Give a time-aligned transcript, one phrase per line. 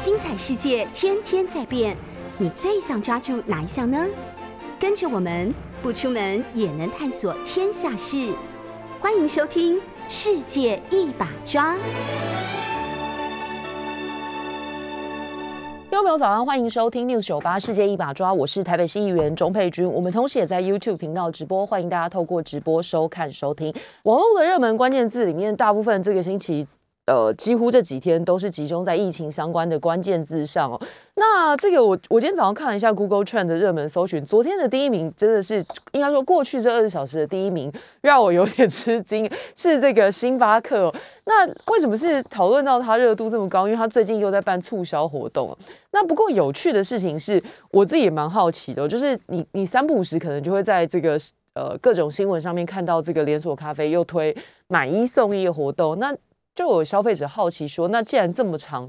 [0.00, 1.94] 精彩世界天天在变，
[2.38, 4.02] 你最想抓住哪一项呢？
[4.78, 8.32] 跟着我们不出门也能探索天下事，
[8.98, 9.76] 欢迎收听
[10.08, 11.74] 《世界一把抓》。
[15.90, 19.86] 听众朋友早上，欢迎收听 News 九八世界一把抓，我是台北市议员钟佩君。
[19.86, 23.70] 我们同时也在 YouTube 频道直播，欢迎大家透过直播收看收听。
[24.04, 26.66] 网络的热门关键字里面，大部分这个星期。
[27.10, 30.80] 呃，几乎这几天都是集中在疫情相关的关键字上哦。
[31.16, 35.56] 那这个我我今天早上看了一下 Google Trend 的热门搜寻，昨天的第一名真的是
[35.90, 40.94] 应该说过去这二十小时的第一名，让我有点吃惊，是这个星巴克。
[41.24, 43.66] 那为什么是讨论到它热度这么高？
[43.66, 45.56] 因为它最近又在办促销活动。
[45.90, 47.42] 那不过有趣的事情是，
[47.72, 51.18] 我自己也蛮好奇的，就是你你三不五时可能就会在这个
[51.54, 54.36] 呃各种新闻上面看到这个连锁咖啡又推
[54.68, 56.14] 买一送一的活动，那。
[56.54, 58.88] 就有消费者好奇说，那既然这么长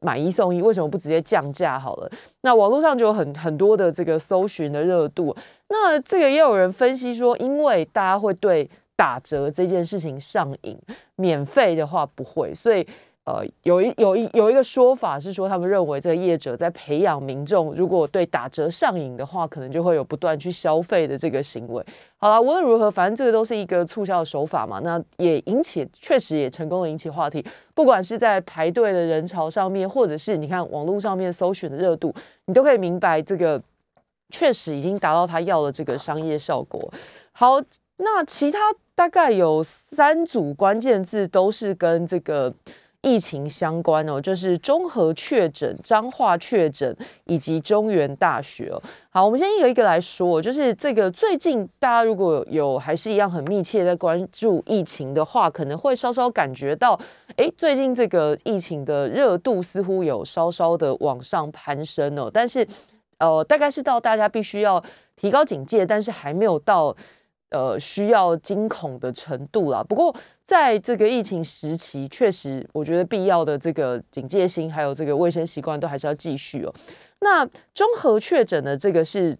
[0.00, 2.10] 买一送一，为什么不直接降价好了？
[2.42, 5.36] 那网络上就有很很多的这个搜寻的热度。
[5.68, 10.78] 那这个也有人分析说，因为大家会对打折这件事情上瘾，
[11.16, 12.86] 免费的话不会，所以。
[13.28, 21.84] 呃，有一有一有一个说法是说，他们认为这个业者在培养民众，如果对打折上瘾的话，可能就会有不断去消费的这个行为。
[22.16, 24.80] 好了，无论如何，反正这个都是一个促销的手法嘛。
[24.82, 27.44] 那也引起，确实也成功的引起话题。
[27.74, 32.14] 不管是在排队的人潮上面，或者是你看网络上面搜寻的热度，
[32.46, 33.60] 你都可以明白，这个
[34.30, 36.90] 确实已经达到他要的这个商业效果。
[37.32, 37.60] 好，
[37.98, 38.58] 那其他
[38.94, 42.54] 大概有三组关键字都是跟这个。
[43.02, 48.82] 疫情相关哦，就是综合确诊、彰化确诊以及中原大学哦。
[49.08, 56.98] 好，我们先一个一个来说，就是这个最近大家如果有还是一样很密切在关注疫情的话，可能会稍稍感觉到，
[57.36, 62.28] 哎，最近这个疫情的热度似乎有稍稍的往上攀升哦。
[62.32, 62.66] 但是，
[63.18, 64.82] 呃，大概是到大家必须要
[65.16, 66.94] 提高警戒，但是还没有到
[67.50, 69.82] 呃需要惊恐的程度啦。
[69.82, 70.14] 不过，
[70.44, 76.74] 在这个疫情时期，确实我觉得必要的这个警戒心，还有这个卫生习惯，都还是要继续哦。
[77.20, 77.44] 那
[77.74, 79.36] 综合确诊的这个是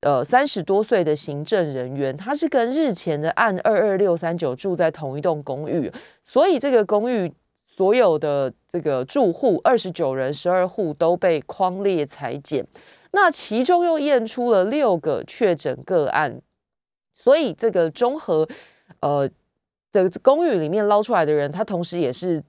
[0.00, 5.92] 呃三十多岁的行政人员，他是跟日前的案二二六三九住在同一栋公寓，
[6.22, 7.32] 所以这个公寓
[7.64, 12.66] 所有的这个住户二十九人，十二户都被框列裁剪，
[13.12, 16.40] 那其中又验出了六个确诊个案，
[17.20, 18.48] 所以这个综合
[19.00, 19.28] 呃。
[19.92, 22.40] 这个公寓里面捞出来的人，他同时也是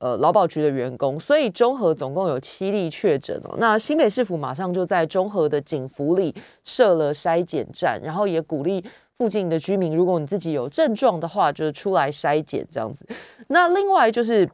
[0.00, 3.56] 呃劳保局的员工，所以中和总共有七例确诊哦。
[3.56, 8.84] 那新北市府马上就在中和的警服里设了筛检站，然后也鼓励
[9.16, 13.06] 附近的居民，如果你自己有症状的话，就是出来筛检这样子。
[13.48, 14.46] 那另外就是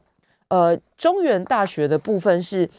[0.47, 2.69] 呃中原大学的部分是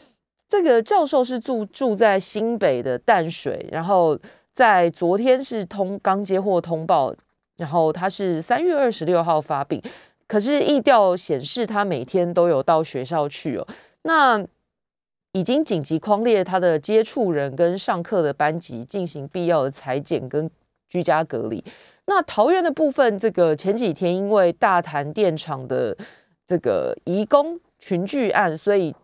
[0.47, 4.17] 这个教授是住住在新北的淡水，然后
[4.59, 7.15] 在昨天是通刚接获通报。
[7.55, 9.81] 然后他是三月二十六号发病，
[10.27, 13.67] 可是疫调显示他每天都有到学校去哦。
[14.03, 14.41] 那
[15.33, 20.49] 已经紧急框列他的接触人跟上课的班级进行必要的裁剪跟
[20.87, 21.61] 居家隔离。
[22.05, 25.95] 那桃园的部分，这个前几天因为大潭电厂的
[26.47, 28.95] 这个移工群聚案，所以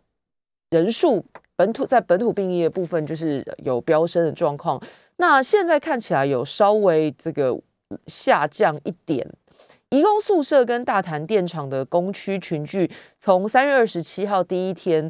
[0.69, 1.23] 人数
[1.57, 4.81] 本土在本土病例的部分就是有飙升的状况。
[5.17, 7.59] 那现在看起来有稍微这个。
[8.07, 9.25] 下降一点，
[9.89, 12.89] 移工宿舍跟大潭电厂的工区群聚，
[13.21, 15.09] 从三月二十七号第一天，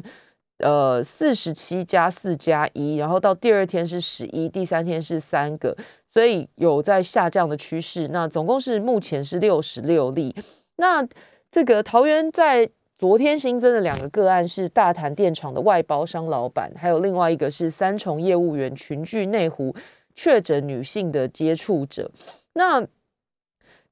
[0.58, 5.74] 呃，四十七加四加一，然后到第二天是十一，第三天是三个，
[6.12, 8.08] 所以有在下降的趋势。
[8.08, 10.36] 那总共是目前是六十六例。
[10.76, 11.04] 那
[11.50, 12.68] 这个桃园在
[12.98, 19.74] 昨天新增的两个个案是大潭电厂的外包商老板，还有另外一个是三重业务员群聚内湖
[20.16, 22.10] 确诊女性的接触者。
[22.54, 22.84] 那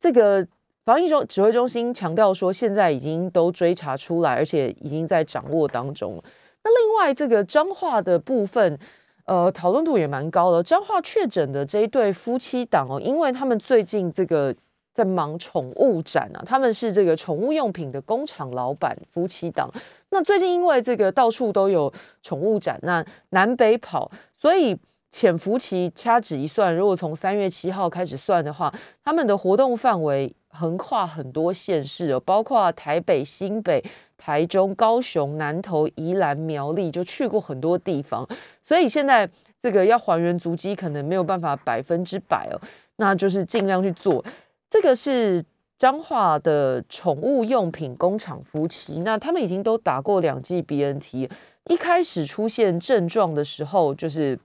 [0.01, 0.45] 这个
[0.85, 6.21] 防疫中指挥中心强调说，现在已经都追查出来，而且已经在掌握当中。
[6.63, 8.79] 那另外这个彰化的部分，
[9.27, 10.63] 呃，讨论度也蛮高的。
[10.63, 14.55] 彰化确诊的这一对夫妻档哦，因为他们最近这个
[14.93, 19.71] 在忙宠物展啊，他们是这个宠物用品的工厂老板夫妻档。
[20.11, 24.75] 那最近因为这个到处都有宠物展，那南北跑，所以。
[25.17, 28.75] 潜伏期掐指一算，如果从三月七号开始算的话，
[29.05, 33.81] 他们的活动范围横跨很多县市哦，包括台北、新北、
[34.19, 38.29] 台中、高雄、南投、宜兰、苗栗，就去过很多地方。
[38.61, 39.31] 所以现在
[39.63, 42.61] 这个要还原足迹，可能没有办法百分之百哦，
[42.97, 44.25] 那就是尽量去做。
[44.69, 45.41] 这个是
[45.79, 51.31] 彰化的宠物用品工厂夫妻，那他们已经都打过两剂 BNT。
[51.67, 54.37] 一开始出现症状的时候，就是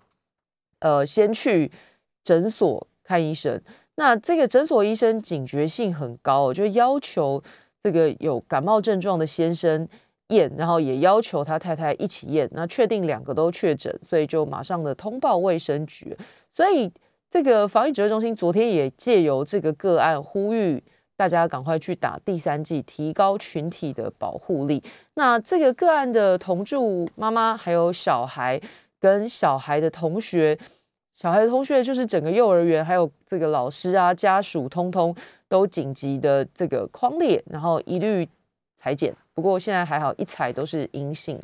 [0.80, 1.72] 呃，先去
[2.24, 3.62] 诊所看医生。
[3.96, 7.42] 那这个诊所医生警觉性很高，就要求
[7.84, 9.88] 这个有感冒症状的先生
[10.28, 12.50] 验，然后也要求他太太一起验。
[12.54, 16.18] 那确定两个都确诊，所以就马上的通报卫生局。
[16.52, 16.92] 所以
[17.30, 20.84] 这个防疫指挥中心昨天也借由这个个案呼吁。
[21.18, 24.82] 大家赶快去打第三剂，提高群体的保护力。
[25.16, 28.58] 那这个个案的同住妈妈，还有小孩
[29.00, 30.58] 跟小孩的同学，
[31.14, 35.16] 小孩的同学就是整个幼儿园，还有这个老师啊、家属，通通
[35.48, 38.28] 都紧急的这个框列，然后一律
[38.78, 39.16] 裁剪。
[39.34, 41.42] 不过现在还好，一采都是阴性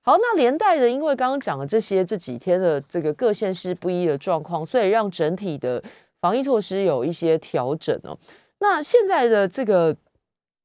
[0.00, 5.82] 好，那连带的，因为刚刚讲了这些这几天的这个各县市不一的状况，所以让整体的
[6.20, 8.16] 防疫措施有一些调整哦。
[8.60, 9.92] 那现在的这个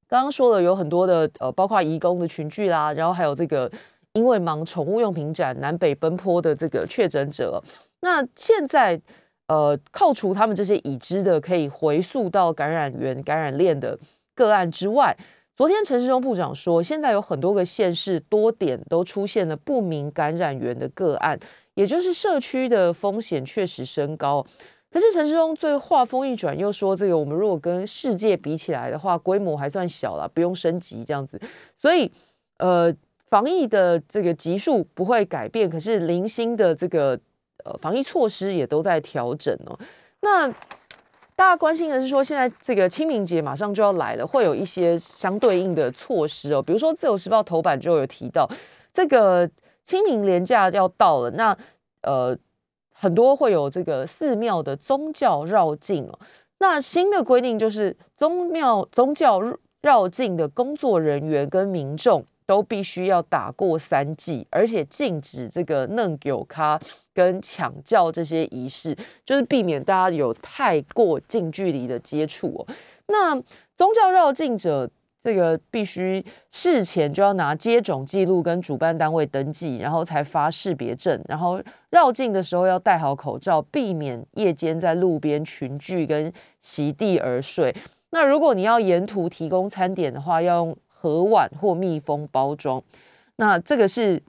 [0.07, 3.69] 刚刚说了有很多的呃，包括移工的群聚啦，然后还有这个
[4.13, 7.63] 因为忙宠物用品展南北奔波的这个确诊者。
[8.01, 8.99] 那现在
[9.47, 13.99] 呃，扣除他们这些已知的可以回溯到感染源感染链的
[14.33, 15.15] 个案之外，
[15.57, 21.37] 昨天陈世忠部长说，现在有很多个县市多点都出现了不明感染源的个案，
[21.73, 24.45] 也就是社区的风险确实升高。
[24.89, 31.39] 可是陈世忠最话锋一转，又说这个我们如果跟世界比起来的话，规模还算小了，不用升级这样子。
[31.77, 32.09] 所以，
[32.57, 32.93] 呃，
[33.31, 37.19] 防疫的这个级数不会改变，可是零星的这个
[37.63, 39.79] 呃防疫措施也都在调整哦。
[40.21, 40.47] 那
[41.35, 46.61] 大家关心的是说，现在这个清明节马上就要来了，会有一些相对应的措施哦。
[46.61, 48.47] 比如说《自由时报》头版就有提到，
[48.93, 49.49] 这个
[49.83, 51.57] 清明连假要到了，那
[52.03, 52.37] 呃。
[52.93, 56.19] 很多会有这个寺庙的宗教绕境哦，
[56.59, 59.41] 那新的规定就是宗庙宗教
[59.81, 66.77] 绕境的工作人员跟民众都必须要打过三剂，而且禁止这个弄酒咖
[67.13, 68.93] 跟抢教这些仪式，
[69.25, 72.67] 就是避免大家有太过近距离的接触哦。
[73.07, 73.35] 那
[73.77, 74.89] 宗教绕境者。
[75.23, 81.21] 这个必须事前就要拿接种记录跟主办单位登记，然后才发识别证。
[81.29, 81.61] 然后
[81.91, 86.33] 绕境的时候要戴好口罩，避免夜间在路边群聚跟
[86.63, 87.71] 席地而睡。
[88.09, 92.83] 那如果你要沿途提供餐点的话，要用盒碗或密封包装。
[93.37, 94.21] 那这个是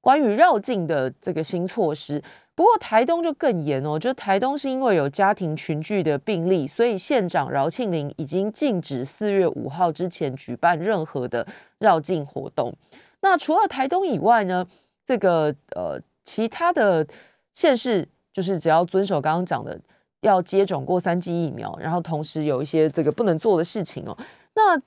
[0.00, 2.22] 关于绕境的这个新措施。
[2.54, 11.46] 不过台东就更严哦，就台东是因为有家庭群聚的病例，所以县长饶庆林已经禁止四月五号之前举办任何的
[11.78, 12.72] 绕境活动。
[13.20, 14.66] 那除了台东以外呢，
[15.06, 17.06] 这个呃其他的
[17.54, 19.78] 县市就是只要遵守刚刚讲的，
[20.20, 24.16] 要接种过三剂疫苗，然后同时有一些这个不能做的事情哦。
[24.54, 24.78] 那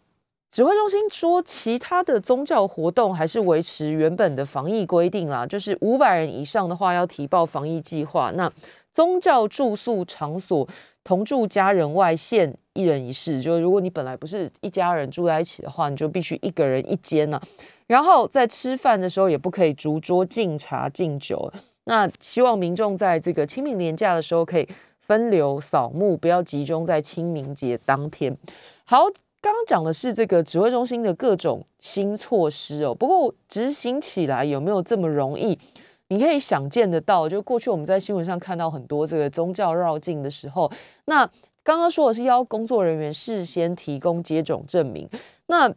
[0.56, 8.31] 指挥中心说，其他的宗教活动还是维持原本的防疫规定啦，就是五百人以上的话要提报防疫计划。
[8.36, 8.50] 那
[8.94, 10.66] 宗教住宿场所
[11.04, 17.38] 同住家人外限一人一室，就是如果你本来不是一家人住在一起的话，你就必须一个人一间呢。
[17.88, 21.51] 然后在吃饭的时候也不可以逐桌敬茶敬酒。
[21.84, 24.66] 那希望民众在这个清明年假的时候可以
[25.01, 28.38] 分流扫墓，不要集中在清明节当天。
[28.86, 29.08] 好。
[29.45, 35.55] 刚刚讲的是这个指挥中心的各种新措施哦，不过执行起来有没有这么容易？
[36.08, 40.72] 你可以想见得到，就过去我们在新闻上看到很多这个宗教绕境的时候，
[41.05, 41.29] 那
[41.62, 45.08] 刚刚说的是要工作人员事先提供接种证明，
[45.46, 45.72] 那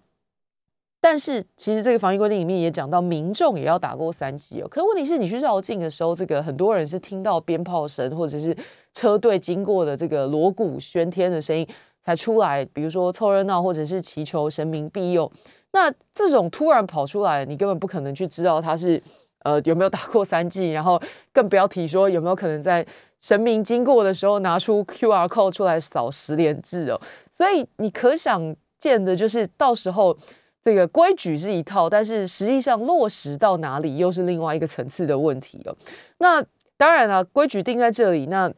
[0.98, 4.68] 但是其实这个防疫规定里面也讲到，民众也要打过三剂哦。
[4.68, 8.56] 可问题是你去绕境的时候，这个很多人是听到鞭炮声或者是
[8.94, 11.68] 车队经过的这个锣鼓喧天的声音。
[12.08, 15.30] 才出来，比如说凑热闹，或者是祈求神明庇佑。
[15.72, 18.98] 那这种突然跑出来，你根本不可能去知道他是
[19.44, 20.98] 呃有没有打过三剂，然后
[21.34, 22.86] 更不要提说有没有可能在
[23.20, 26.98] 神明经过的时候拿出 Q R code 出来扫十连制哦。
[27.30, 30.16] 所以你可想见的，就是到时候
[30.64, 35.76] 这个规矩是一套，但是实际上落实到哪里又是另外一个层次的问题哦。
[36.16, 36.42] 那
[36.78, 38.50] 当然了，规矩定在这里，那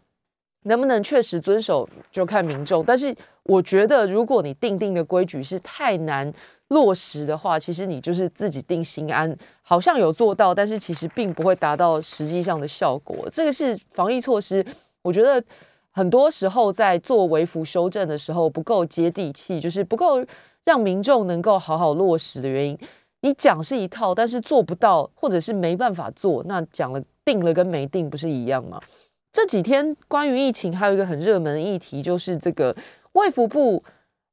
[0.63, 3.13] 能不能确实遵守就看民众，但是。
[3.45, 6.31] 我觉得，如果你定定的规矩是太难
[6.69, 13.29] 落实的话，其实你就是自己定心安，好像有做到，但是其实并不会达到实际上的效果。
[13.33, 14.65] 这个是防疫措施，
[15.03, 15.43] 我觉得
[15.91, 20.25] 很多时候在做微服修正的时候不够接地气，就是不够
[20.65, 22.79] 让民众能够好好落实的原因。
[23.23, 28.79] 你讲是一套，但是做不到，或者是没办法做，那讲了定了跟没定不是一样吗？
[29.33, 32.77] 这几天关于疫情还有一个很热门的议题，就是这个。
[33.13, 33.83] 卫福部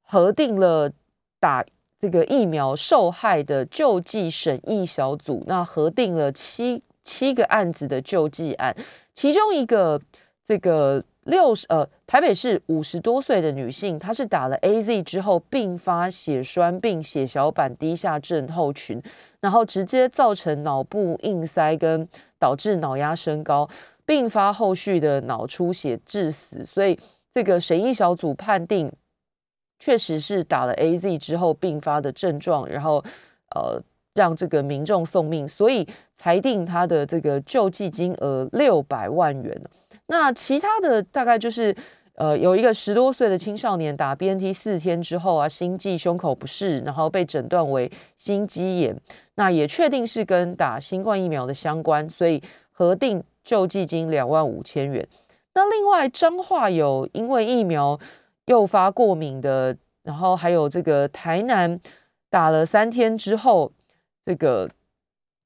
[0.01, 0.91] 核定了
[1.39, 1.65] 打
[1.99, 8.75] 这个疫苗受害的救济审议小组，那核定了七七个案子的救济案，
[9.13, 9.99] 其中一个
[10.45, 19.01] 这个六十呃台北市五十多岁的女性，她是打了 A Z 之后并发血栓并血小板低下症候群，
[19.41, 22.07] 然后直接造成脑部硬塞跟
[22.37, 23.67] 导致脑压升高，
[24.05, 26.97] 并发后续的脑出血致死，所以
[27.37, 28.91] 这个审议小组判定。
[29.79, 32.95] 确实是打了 A Z 之后并发的症状，然后
[33.55, 33.79] 呃
[34.15, 39.61] 让这个民众送命，所以裁定他的这个救济金额六百万元。
[40.07, 41.75] 那其他的大概就是
[42.15, 48.99] 呃有一个十多岁的青少年打 B N T 四天之后啊，心悸、胸口不适，然后被诊断为心肌炎，
[49.35, 52.41] 那也确定是跟打新冠疫苗的相关，所以
[52.71, 55.07] 核定救济金两万五千元。
[55.57, 57.99] 那另外彰化有因为疫苗。
[58.49, 61.77] 诱发过敏的，然后还有这个台南
[62.29, 63.69] 打了三天之后，
[64.25, 64.69] 这个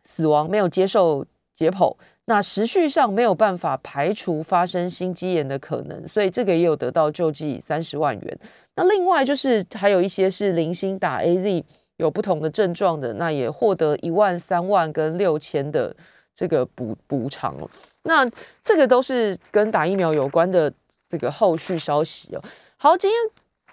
[0.04, 1.26] 死亡没有接受
[1.56, 8.40] 解剖，那时序上没有办法排除发生心肌炎的可能，所以这个也有得到救济三十万元。
[8.76, 11.66] 那另外就是还有一些是零星打 A Z
[11.98, 15.96] 有不同的症状的，那也获得一万、三万跟六千的
[16.36, 17.58] 这个补补偿
[18.04, 18.30] 那
[18.64, 20.72] 这个都是跟打疫苗有关的
[21.08, 22.44] 这个后续消息哦。
[22.78, 23.18] 好，今天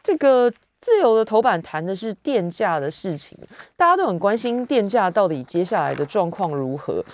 [0.03, 3.39] 这个自由的头版谈的是电价的事情，
[3.77, 7.05] 大家都很关心电价到底接下来的状况如何。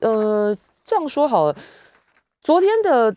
[0.00, 1.56] 呃，这样说好了，
[2.40, 3.14] 昨天的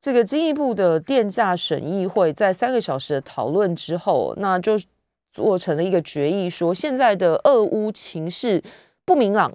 [0.00, 4.80] 这个经济部的电价审议会在三个小时的讨论之后，那就
[5.32, 8.62] 做成了一个决议，说现在的俄乌情势
[9.04, 9.52] 不明朗，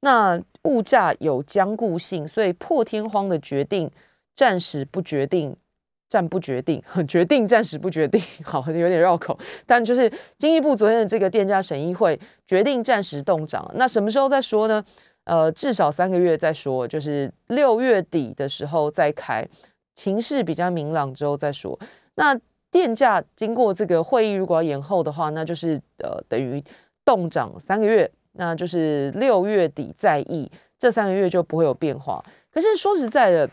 [0.00, 3.90] 那物价有僵固性，所以破天荒的决定
[4.34, 5.56] 暂时不决定。
[6.08, 9.36] 暂不决定， 决定暂时不决定，好，有点绕口。
[9.66, 14.82] 但就是经济部昨天的这个电价审议会决定暂时动涨，那什么时候再说呢？
[15.24, 19.44] 呃，至少三个月再说，就是六月底的时候再开，
[19.96, 21.76] 情势比较明朗之后再说。
[22.14, 22.38] 那
[22.70, 25.74] 电价经过这个会议如果要延后的话，那就是
[26.04, 26.62] 呃等于
[27.04, 32.22] 动涨三个月，那就是六月底再议，这三个月就不会有变化。
[32.52, 33.48] 可是说实在的。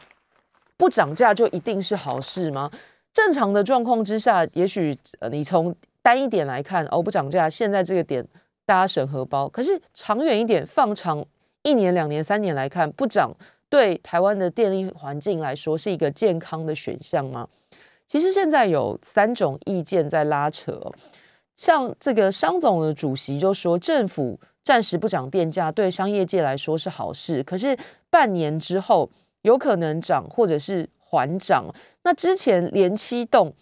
[0.75, 2.69] 不涨价就一定是好事吗？
[3.13, 4.97] 正常的状况之下，也许，
[5.31, 8.25] 你从单一点来看，哦，不涨价，现在这个点
[8.65, 9.47] 大家省荷包。
[9.47, 11.23] 可是长远一点，放长
[11.61, 13.31] 一年、两年、三年来看，不涨
[13.69, 17.47] 对台湾的电力环境来说是一个健康的选项吗？
[18.07, 20.91] 其实现在有三种意见在拉扯，
[21.63, 27.41] 像这个商总的主席就说，政府暂时不涨电价，对商业界来说是好事。
[27.43, 27.77] 可是
[28.09, 29.09] 半年之后。
[29.43, 31.65] 有可能涨，或者是缓涨。
[32.03, 33.53] 那之前连七栋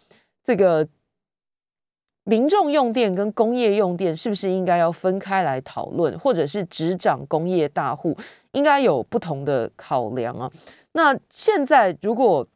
[0.44, 0.88] 这个
[2.24, 8.16] 民众用电跟工业用电，是不是应该要分开来讨论，或者是只涨工业大户，
[8.52, 10.52] 应该有不同的考量啊？
[10.92, 12.48] 那现在如果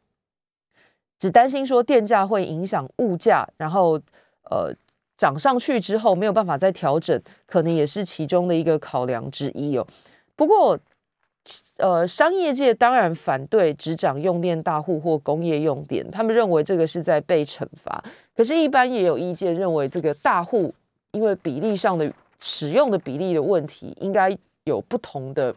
[1.18, 4.00] 只担心说电价会影响物价，然后
[4.48, 4.72] 呃
[5.16, 9.86] 涨上去之后没有办法再调整，可能也是其中的一个考量之一哦。
[10.34, 10.78] 不过。
[11.76, 18.02] 呃，商业界当然反对只涨用电大户或工业用电，他们认为这个是在被惩罚。
[18.36, 20.74] 可是，一般也有意见认为，这个大户
[21.12, 25.54] 因为比例上的使用的比例的问题，应该有不同的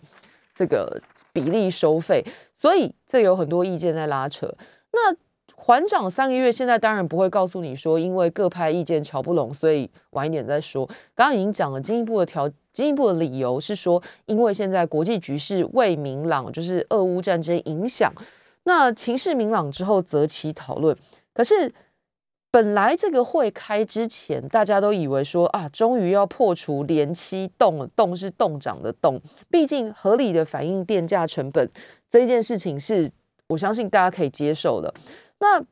[0.54, 1.02] 这个
[1.34, 2.24] 比例收费。
[2.56, 4.48] 所以，这有很多意见在拉扯。
[4.92, 5.12] 那
[5.60, 10.86] 缓涨三个月，现在当然不会告诉你说，因为各派意见瞧不拢，所以晚一点再说。
[11.14, 12.50] 刚刚已经讲了进一步的调。
[12.72, 18.14] 进一步的理由是说，因为现在国际局势未明朗，就是俄乌战争影响。
[18.64, 20.96] 那情势明朗之后，择期讨论。
[21.34, 21.70] 可是
[22.50, 29.20] 本来这个会开之前，大家都以为说啊，终于要破除连期动了，动是动涨的动。
[29.50, 31.70] 毕竟合理的反映电价成本
[32.10, 33.12] 这一件事情，是
[33.48, 34.94] 我相信大家可以接受的。
[35.40, 35.64] 那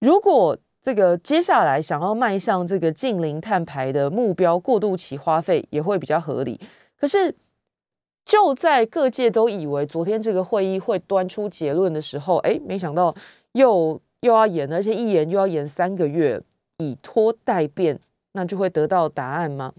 [0.00, 6.60] 如果这个接下来想要迈向这个近零碳排的目标，过渡期花费也会比较合理。
[6.98, 7.34] 可是
[8.24, 13.14] 就在各界都以为昨天这个会议会端出结论的时候，哎，没想到
[13.52, 16.40] 又又要延，而且一延又要延三个月，
[16.78, 17.98] 以拖待变，
[18.32, 19.72] 那就会得到答案吗？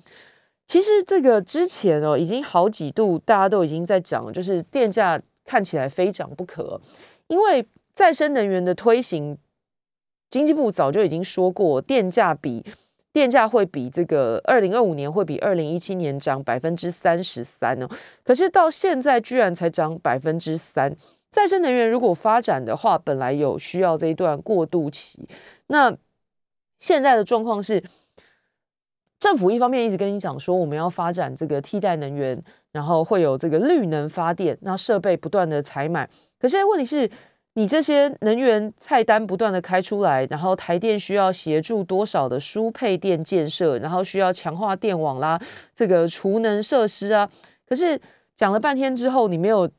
[0.67, 6.79] 其实这个之前哦，已经好几度大家都已经在讲，就是电价看起来非涨不可，
[7.27, 9.37] 因为再生能源的推行。
[10.29, 12.65] 经济部早就已经说过，电价比
[13.11, 17.87] 电价会比这个二零二五年会比二零一七年涨百分之三十三哦。
[18.23, 20.95] 可是到现在居然才涨百分之三。
[21.29, 25.27] 再生能源如果发展的话，本来有需要这一段过渡期。
[25.67, 25.95] 那
[26.79, 27.83] 现在的状况是，
[29.19, 36.09] 政府一方面一直跟你讲说我们要发展这个替代能源，然后会有这个绿能发电，那设备不断的采买。
[36.39, 37.09] 可是问题是，
[37.53, 45.39] 你这些能源菜单不断的开出来，然后台电需要协助多少的输配电建设，然后需要强化电网啦，
[45.75, 47.29] 这个储能设施啊。
[47.67, 47.99] 可是
[48.35, 49.69] 讲了半天之后，你没有。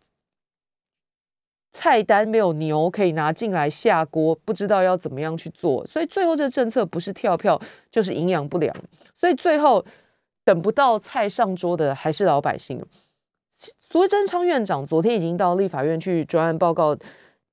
[1.76, 8.73] 菜单没有牛可以拿进来下锅，不知道要怎么样去做，所以最后这政策不是跳票就是营养不良，
[9.16, 9.85] 所以最后
[10.45, 12.81] 等不到菜上桌的还是老百姓。
[13.57, 16.97] 苏贞昌院长昨天已经到立法院去专案报告，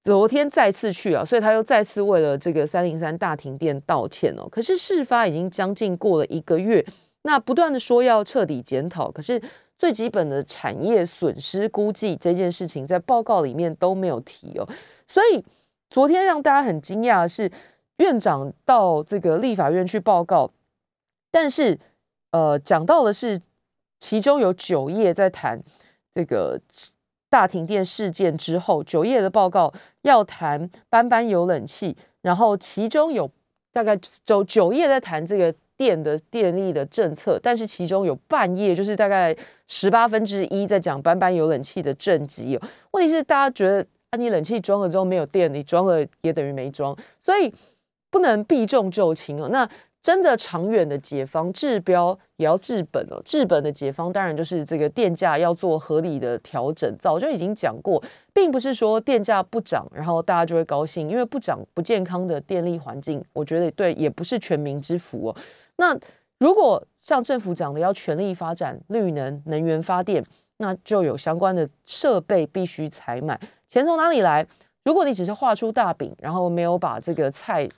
[0.04, 4.48] 昨天再次去啊，所以他又再次为了这个三零三大停电道歉哦。
[4.50, 6.86] 可是事发已经将近过了一个月，
[7.24, 9.42] 那不断的说要彻底检讨，可是。
[9.78, 14.70] 最基本的产业损失估计这件事情，在报告里面都没有提哦。
[15.08, 15.44] 所以
[15.90, 17.52] 昨天让大家很惊讶的是，
[17.98, 20.52] 院长到这个立法院去报告，
[21.32, 21.80] 但是
[22.30, 23.42] 呃，讲到的是
[24.00, 25.60] 其中有九页在谈
[26.14, 26.62] 这个
[27.32, 29.74] 大停电事件之后，九页的报告
[30.04, 33.28] 要谈班班有冷气，然后其中有
[33.74, 35.52] 大概九九页在谈这个。
[35.78, 39.36] 电的电力的政策，但是其中有半页就是大概
[39.68, 42.60] 十八分之一在讲班班有冷气的政绩。
[42.92, 47.52] 问题是大家觉得啊，你冷气装了之后没有电，你装了也等于没装，所以
[48.12, 49.50] 不能避重就轻哦。
[49.50, 49.68] 那
[50.02, 53.22] 真的长远的解方治标也要治本哦。
[53.24, 56.92] 治本的解方当然就是这个电价要做合理的调整。
[56.98, 58.04] 早就已经讲过，
[58.34, 65.36] 并不是说电价不涨，然后大家就会高兴，因为不涨不健康的电力环境，我觉得对也不是全民之福哦。
[65.76, 65.96] 那
[66.40, 70.24] 如果像政府讲的要全力发展绿能能源发电，
[70.58, 73.40] 那就有相关的设备必须采买，
[73.70, 74.46] 钱从哪里来？
[74.84, 77.70] 如果你只是画出大饼，然后没有把这个菜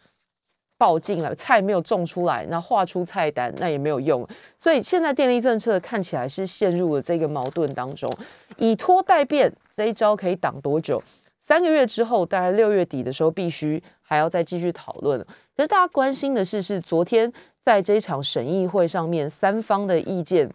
[0.84, 4.28] 报进来，菜没有种出来，那画出菜单那也没有用。
[4.58, 8.12] 所以现在电力政策看起来是陷入了这个矛盾当中，
[8.58, 11.02] 以拖代变这一招可以挡多久？
[11.41, 15.17] 三个月之后，大概六月底的时候，必须还要再继续讨论。
[15.56, 17.32] 可是大家关心的是，是昨天。
[17.65, 20.50] 在这一场审议会上面，三方的意见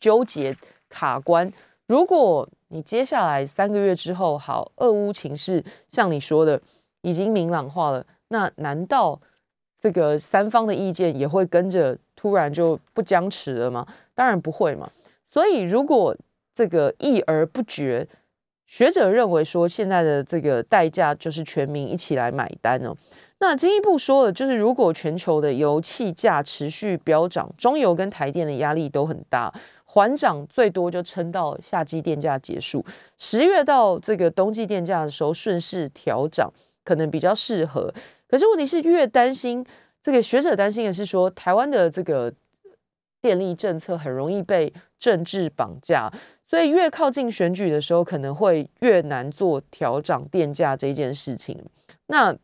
[0.00, 0.52] 纠结
[0.88, 1.48] 卡关。
[1.86, 6.60] 如果你接下来三个月之后，好，俄乌情势像你说的
[7.02, 9.16] 已经明朗化了，那难道
[9.86, 13.86] 这个三方的意见也会跟着突然就不僵持了吗？
[14.16, 14.90] 当然不会嘛。
[15.30, 16.16] 所以如果
[16.52, 18.04] 这个议而不决，
[18.66, 22.96] 学者认为说现在的这个代价就是全民一起来买单哦。
[23.38, 32.84] 那进一步说了，就是如果全球的油气价持续飙涨，中油跟台电的压力都很大，缓涨最多就撑到夏季电价结束，
[33.18, 37.94] 十月到这个冬季电价的时候顺势调涨，可能比较适合。
[38.28, 39.64] 可是问题是，越担心
[40.02, 42.32] 这个学者担心的是说，台湾的这个
[43.20, 46.12] 电力政策很容易被政治绑架，
[46.44, 51.60] 所以越靠近选举的时候，可能会越难做调涨电价这件事情。
[52.06, 52.36] 那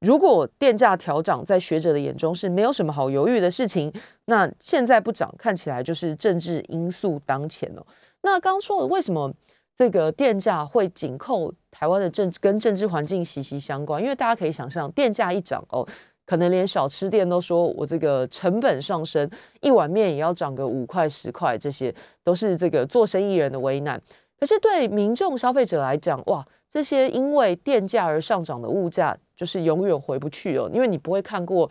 [0.00, 3.92] 如果电价调涨在学者的眼中是没有什么好犹豫的事情，
[4.24, 7.86] 那现在不涨看起来就是政治因素当前哦。
[8.22, 9.32] 那刚说了为什么
[9.76, 14.02] 这个电价会紧扣台湾的政跟政治环境息息相关？
[14.02, 15.86] 因为大家可以想象，电价一涨哦，
[16.26, 19.28] 可能连小吃店都说我这个成本上升，
[19.60, 24.00] 一碗面也要涨个五块十块，这些都是这个做生意人的危难。
[24.38, 29.16] 可是对民众消费者来讲，哇，这些因为电价而上涨的物价。
[29.34, 31.68] 就是永远回不去哦，因为你不会看过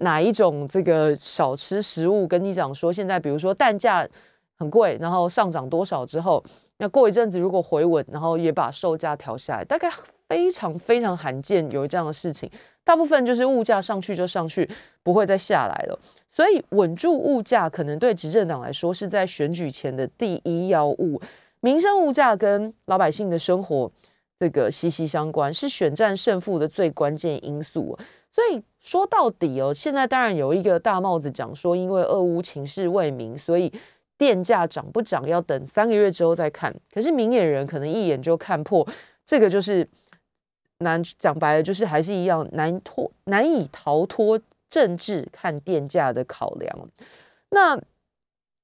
[0.00, 4.06] 哪一种这个少吃食物跟你讲说，现在比如说蛋价
[4.58, 6.44] 很贵，然后上涨多少之后，
[6.78, 9.90] 那过一阵子如果回稳，然后也把售价调下来，大概
[10.28, 12.50] 非常非常罕见有这样的事情。
[12.84, 14.68] 大部分就是物价上去就上去，
[15.02, 15.98] 不会再下来了。
[16.28, 21.20] 所以稳住物价，可能对执政党来说是在选举前的第一要务。
[21.60, 23.90] 民生物价跟老百姓的生活。
[24.38, 27.98] 这个息息相关，是选战胜负的最关键因素。
[28.30, 33.72] 所以说到底哦，现在当然有一个大帽子讲说，因为俄乌情势未明，所以
[34.18, 36.74] 电价涨不涨要等三个月之后再看。
[36.92, 38.86] 可是明眼人可能一眼就看破，
[39.24, 39.86] 这个就是
[40.78, 46.88] 难讲白了，就是还是一样难脱难以逃脱政治看电价的考量。
[47.50, 47.78] 那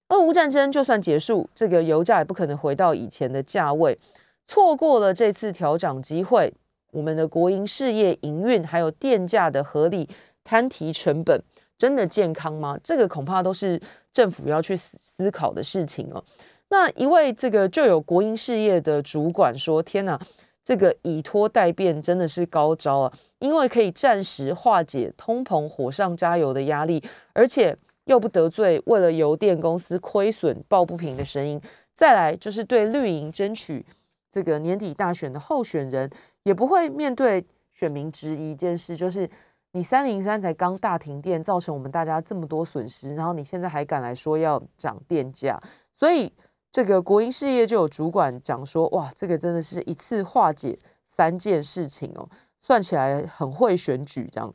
[0.09, 3.99] 俄乌战争就算结束，这个油价也不可能回到以前的价位。
[4.47, 6.53] 错过了这次调涨机会，
[6.91, 10.07] 我们的国营事业营运还有电价的合理
[10.45, 11.41] 摊提成本，
[11.79, 12.79] 真的健康吗？
[12.85, 13.81] 这个恐怕都是
[14.12, 16.22] 政府要去思思考的事情哦。
[16.68, 20.18] 那一位这个就有国营事业的主管说：“天哪，
[20.64, 23.12] 这个以拖代变真的是高招啊！
[23.40, 27.03] 因为可以暂时化解通膨火上加油的压力，
[27.35, 31.61] 而且又不得罪为了油电公司亏损抱不平的声音。
[31.94, 33.85] 再来就是对绿营争取
[34.31, 36.09] 这个年底大选的候选人，
[36.44, 37.44] 也不会面对
[37.75, 39.29] 选民质疑一件事，就是
[39.73, 45.61] 你三零三才刚大停电，造成我们大家这么多损失，然后你现在还敢来说要涨电价，
[45.93, 46.33] 所以
[46.71, 52.29] 这个国营事业就有主管讲说，哇，这个真的是一次化解三件事情哦，
[52.61, 54.55] 算起来很会选举这样。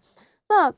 [0.50, 0.72] 那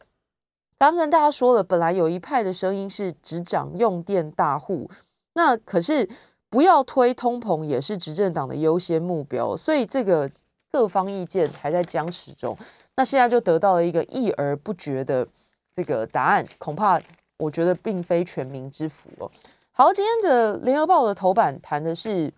[0.78, 4.90] 刚跟大家说了，本来有一派的声音是只涨用电大户，
[5.34, 6.10] 那可是。
[6.52, 10.28] 不要推通膨也是执政党的优先目标，所以这个
[10.72, 12.58] 各方意见还在僵持中。
[13.00, 15.26] 那现在就得到了一个议而不决的
[15.74, 17.00] 这个答案，恐怕
[17.38, 19.32] 我觉得并非全民之福哦。
[19.72, 22.30] 好，今天的联合报的头版谈的是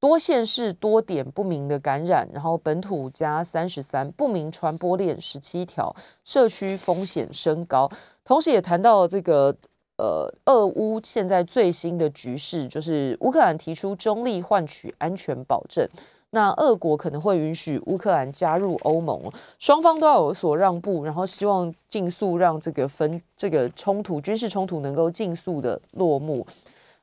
[0.00, 7.88] 多线市多点不明的感染，然后本土加三十三不明传播链十七条，社区风险升高，
[8.24, 9.56] 同时也谈到这个。
[9.98, 15.86] 呃，俄乌现在最新的局势就是乌克兰提出中立换取安全保证，
[16.34, 26.46] 那俄国可能会允许乌克兰加入欧盟，双方都要有所让步，然后希望尽速让这个分这个冲突军事冲突能够尽速的落幕。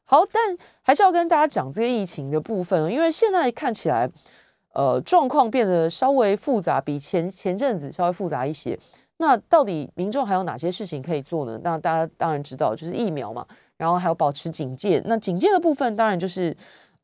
[0.04, 4.10] 好，但还是要跟大家讲这个疫情的部分，因为现在看起来，
[4.74, 8.78] 呃，状况变得稍微复杂，比前前阵子稍微复杂一些。
[9.18, 11.60] 那到底民众还有哪些事情可以做呢？
[11.64, 13.46] 那大家当然知道，就是疫苗嘛，
[13.78, 15.00] 然后还有保持警戒。
[15.06, 16.56] 那警戒的部分，当然就是，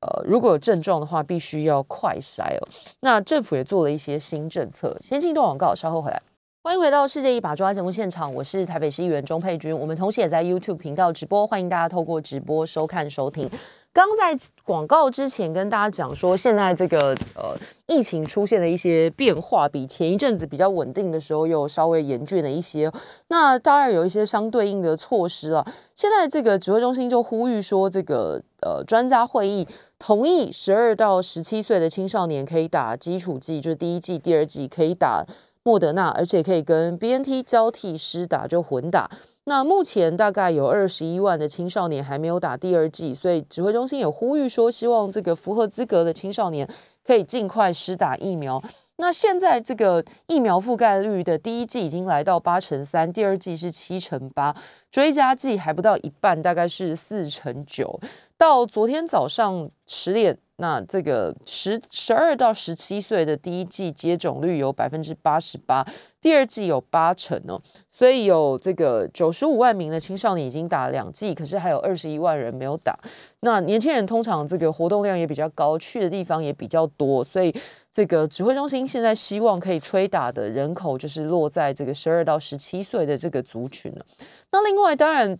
[0.06, 2.68] 呃，如果有症状的话，必须要快筛哦。
[3.00, 4.96] 那政府也做了一些新政策。
[5.02, 6.22] 先进一段广告，稍后回来。
[6.62, 9.76] 欢迎回到世界一把抓节目现场，我是台北市议员钟佩君。
[9.78, 13.50] 我们同时也在 YouTube 频道直播，欢迎大家透过直播收看收听。
[13.94, 17.56] 刚在广告之前跟大家讲说，现在这个呃
[17.88, 22.92] 疫情出现了一些变化，比前一阵子比较稳定的时候又稍微严峻了一些。
[23.30, 25.66] 那当然有一些相对应的措施啊。
[25.96, 29.66] 现在这个指挥中心就呼吁说，这个呃专家会议
[29.98, 35.26] 同意十二到十七岁的青少年可以打基础剂，就是第一剂、第二剂可以打
[35.64, 39.10] 莫德纳，而且可以跟 B N T 交替施打，就混打。
[39.46, 46.68] 那目前大概有二十一万的青少年还没有打第二剂，所以指挥中心也呼吁说，希望这个符合资格的青少年
[47.06, 48.62] 可以尽快施打疫苗。
[48.98, 54.56] 那现在这个疫苗覆盖率的第一剂已经来到八成三，第二剂是七成八，
[54.90, 58.00] 追加剂还不到一半，大概是四成九。
[58.38, 60.38] 到昨天早上十点。
[60.58, 65.86] 那这个十十二到十七岁的第一季接种率有百分之八十八，
[66.22, 72.98] 第二季有八成哦，所以有这个九十五万名的青少年已经打两剂，可是还有二十一万人没有打。
[73.42, 77.54] 那年轻人通常这个活动量也比较高，去的地方也比较多，所以
[77.94, 84.06] 这个指挥中心现在希望可以催打的人口就是落在这个十二到十七岁的这个族群了。
[84.54, 85.38] 那另外当然。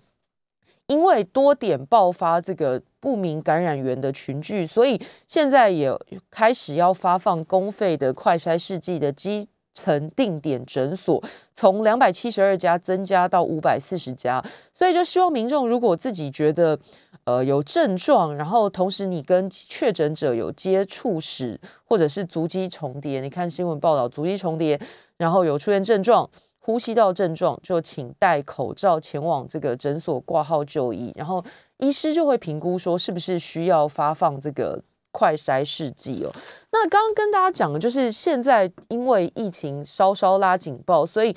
[0.88, 5.92] 因为多点爆发这个不明感染源的群聚，所以现在也
[6.30, 11.22] 开始要发放公费的快筛试剂的基层定点诊所，
[11.56, 14.44] 从两百七十二家增加到五百四十家。
[14.74, 16.80] 所以就希望民众如果自己觉得
[17.26, 24.80] 呃有症状，然后同时你跟确诊者有接触史，或者是足迹重叠，你看新闻报道足迹重叠，
[25.18, 26.30] 然后有出现症状。
[26.66, 31.46] 呼吸道症状就请戴口罩前往这个诊所挂号就医，然后
[31.78, 36.34] 医师就会评估说是不是需要发放这个快筛试剂哦。
[36.72, 41.36] 那刚刚跟大家讲的就是现在因为疫情稍稍拉警报，所以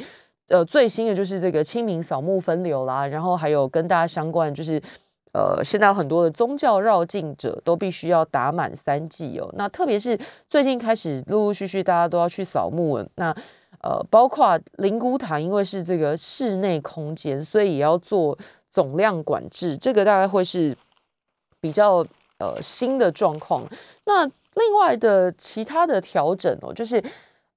[0.48, 4.80] 呃最新的就是这个清明扫墓分流啦，然后还有跟大家相关就是
[5.34, 9.52] 呃现在有很多的宗教绕境者都必须要打满三剂哦。
[9.58, 13.36] 那特别是最近开始陆陆续续大家都要去扫墓了，那。
[13.82, 18.36] 呃，包括灵骨塔，因为是这个室内空间，所以也要做
[18.70, 19.76] 总量管制。
[19.76, 20.76] 这个大概会是
[21.60, 22.04] 比较
[22.38, 23.62] 呃新的状况。
[24.04, 27.02] 那另外的其他的调整哦，就是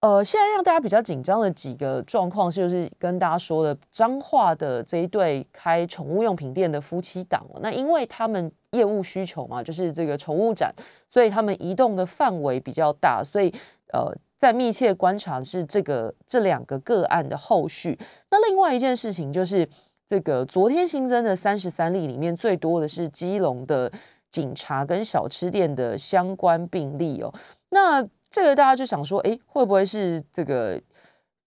[0.01, 7.45] 呃，现在让大家比较紧张的几个状况，就是跟大家说的彰化的这一对开宠物用品店的夫妻档。
[7.61, 10.73] 那因为他们业务需求嘛，就是这个宠物展，
[11.07, 13.53] 所以他们移动的范围比较大，所以
[13.93, 14.13] 呃。
[14.41, 17.95] 在密切观察是这个这两个个案的后续。
[18.31, 19.69] 那另外一件事情就是，
[20.07, 23.91] 这个昨天新增的三十三例里面，最多的是基隆的
[24.31, 27.31] 警察跟小吃店的相关病例哦。
[27.69, 30.81] 那这个大家就想说，哎，会不会是这个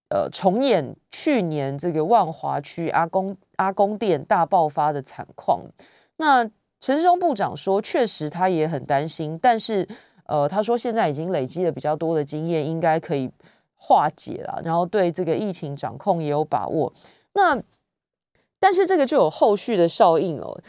[0.07, 5.59] 呃重演去年这个万华区阿公阿公店大爆发的惨况？
[6.15, 9.87] 那陈世忠部长说，确实他也很担心，但是。
[10.27, 13.29] 呃，他说现在已经累积了比较多的经验，应该可以
[13.75, 16.91] 化解了，然后对这个疫情掌控也有把握。
[17.33, 17.61] 那
[18.59, 20.59] 但是这个就有后续的效应哦。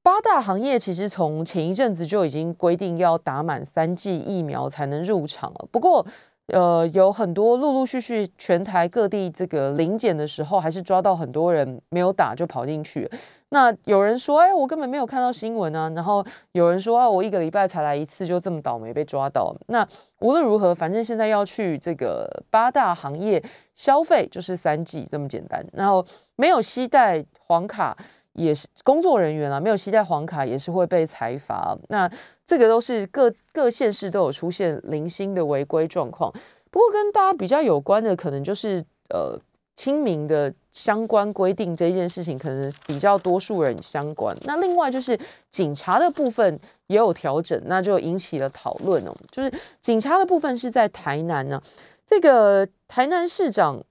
[0.00, 5.68] 八大行业其实从前一阵子就已经规定要打满三剂疫苗才能入场了。
[5.72, 6.06] 不过，
[6.52, 13.10] 呃，有很多陆陆续续全台各地这个临检的时候，还是抓到很多人没有打就跑进去。
[13.50, 15.90] 那有人说，哎，我根本没有看到新闻啊。
[15.94, 19.54] 然后有人说，啊，我一个礼拜才来一次，就这么倒霉被抓到。
[19.68, 19.86] 那
[20.20, 23.42] 无论如何，反正现在要去这个八大行业
[23.74, 25.66] 消费，就是三 G 这么简单。
[25.72, 26.04] 然后
[26.36, 27.96] 没有携带黄卡。
[28.34, 31.76] 也是工作人员啊，没有携带黄卡也是会被裁罚。
[31.88, 32.10] 那
[32.46, 36.32] 这个都是各各县市都有出现零星的违规状况。
[36.70, 39.36] 不过跟大家比较有关的，可能就是呃
[39.74, 44.36] 清明的相关规定这件事情，可能比较多数人相关。
[44.42, 45.18] 那另外就是
[45.50, 49.14] 警察的部分也有调整，那就引起了讨论哦。
[49.32, 51.60] 就是警察的部分是在台南呢，
[52.06, 53.82] 这个台南市长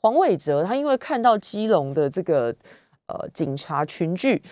[0.00, 2.54] 黄伟哲，他因为看到基隆的这个。
[3.08, 4.42] 呃，警察群聚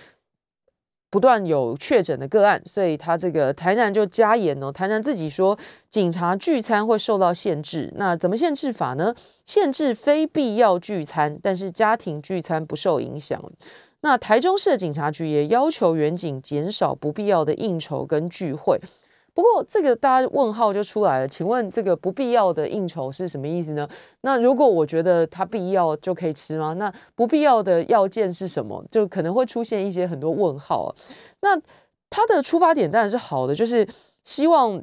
[1.08, 4.72] 不断有确诊的个案，所以他这个台南就加严哦。
[4.72, 5.56] 台南自己说，
[5.88, 7.92] 警察聚餐会受到限制。
[7.96, 9.14] 那怎么限制法呢？
[9.46, 13.40] 限制非必要聚餐，但是家庭聚餐不受影响。
[14.00, 18.78] 那台中市警察局也要求远警减少不必要的应酬跟聚会。
[19.36, 21.28] 不过，这个大家问号就出来了。
[21.28, 23.86] 请问，这个不必要的应酬是什么意思呢？
[24.22, 26.72] 那如果我觉得它必要就可以吃吗？
[26.72, 28.82] 那不必要的要件是什么？
[28.90, 30.96] 就可能会出现一些很多问号。
[31.42, 31.54] 那
[32.08, 33.86] 它的出发点当然是好的，就是
[34.24, 34.82] 希望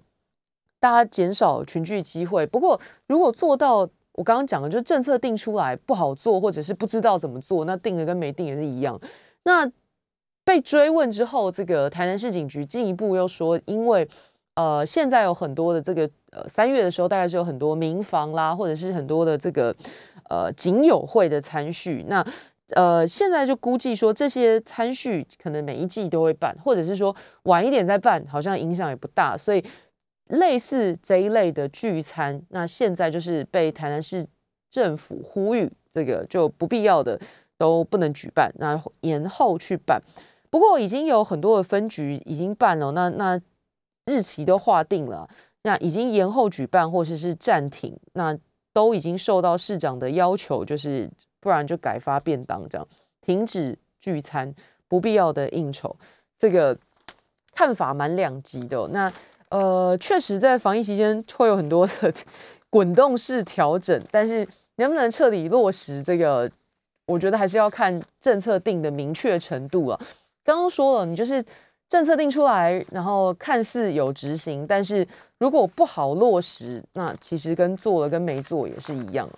[0.79, 2.45] 大家减少群聚机会。
[2.45, 3.79] 不过，如果做到
[4.11, 9.01] 我刚刚讲的，就是政策定出来不好做，或者是不知道怎么做，那定了跟没定也是一样。
[9.45, 9.67] 那
[10.45, 14.07] 被追问之后，这个台南市警局进一步又说，因为
[14.55, 19.75] 呃，现在有很多的这个呃，三月的时候大概是有很多民房啦，或者是很多的这个
[20.29, 22.05] 呃警友会的参叙。
[22.07, 22.23] 那
[22.75, 29.35] 呃，现在就估计说这些参叙可能每一季都会办，或者是说晚一点再办，好像影响也不大。
[29.35, 29.63] 所以
[30.27, 34.27] 类似这一类的聚餐，那现在就是被台南市
[34.69, 37.19] 政府呼吁，这个就不必要的
[37.57, 39.99] 都不能举办，那延后去办。
[40.51, 43.41] 不过已经有很多的分局已经办了，那那。
[44.05, 45.29] 日期都划定了，
[45.61, 48.37] 那已经延后举办或者是暂停，那
[48.73, 52.87] 都已经受到市长的要求，就是不然就改发便当这样，
[53.21, 54.53] 停止聚餐，
[54.87, 55.95] 不必要的应酬。
[56.37, 56.77] 这个
[57.53, 58.87] 看法蛮两极的。
[58.89, 59.09] 那
[59.49, 62.13] 呃，确实在防疫期间会有很多的
[62.69, 66.51] 滚动式调整，但是能不能彻底落实这个，
[67.05, 69.97] 我觉得还是要看政策定的明确程度啊。
[70.43, 71.45] 刚刚说了，你就是。
[71.93, 79.29] 政策定出来，然后看似有执行，但是如果不好落实，那其实跟做了跟没做也是一样。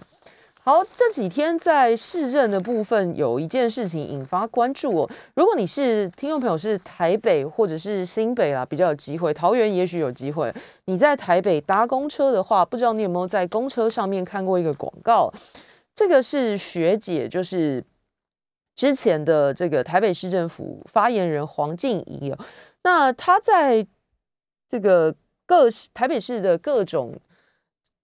[0.64, 5.10] 好，这几天在市政的部分有一件事情引发关注哦。
[5.34, 10.50] 如果你是听众朋友是台北或者是新北啦，比较有机会；桃园也许有机会。
[10.86, 15.30] 你在台北搭公车的话，不知道你有没有在公车上面看过一个广告？
[15.94, 17.84] 这个是学姐，就是。
[18.76, 22.38] 之前的这个台北市政府发言人黄静怡哦，
[22.84, 23.88] 那他在
[24.68, 27.14] 这个各台北市的各种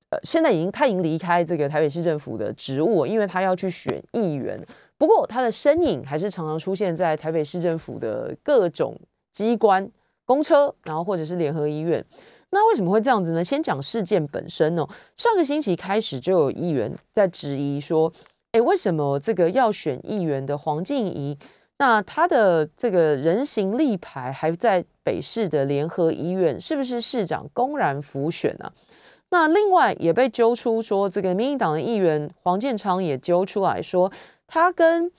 [0.09, 4.65] 呃，现在已经他已经离开这个台北市政府的职务，因为他要去选议员。
[4.97, 8.95] 不过他的身影还是常常出现在台北市政府的各种
[9.31, 9.89] 机关、
[10.23, 12.05] 公车，然后或者是联合医院。
[12.51, 13.43] 那为什么会这样子呢？
[13.43, 14.87] 先讲事件本身哦。
[15.17, 18.11] 上个星期开始就有议员在质疑说。
[18.51, 21.37] 哎，为什么这个要选议员的黄静怡，
[21.77, 28.69] 那他的这个人形立牌还在北市的联合医院，是不是市长公然浮选呢？
[29.29, 34.11] 那另外也被揪出说，这个民进党的议员黄建昌也揪出来说，
[34.45, 35.09] 他跟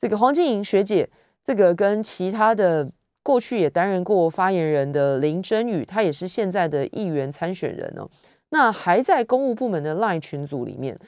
[0.00, 1.08] 这个黄静怡学姐，
[1.44, 2.90] 这个跟其他的
[3.22, 8.10] 过去也担任过发言人的林真宇，他也是现在的议员参选人哦，
[8.48, 10.98] 那还在公务部门的 LINE 群组里面。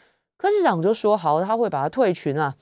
[0.42, 2.52] 柯市长就说好，他会把他退群啊，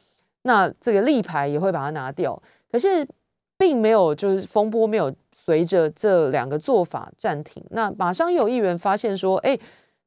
[0.42, 2.40] 那这个立牌也会把它拿掉。
[2.70, 3.08] 可是
[3.56, 7.64] 并没有，就是风波没有随着这两个做法暂停。
[7.70, 9.58] 那马上有议员发现说，哎，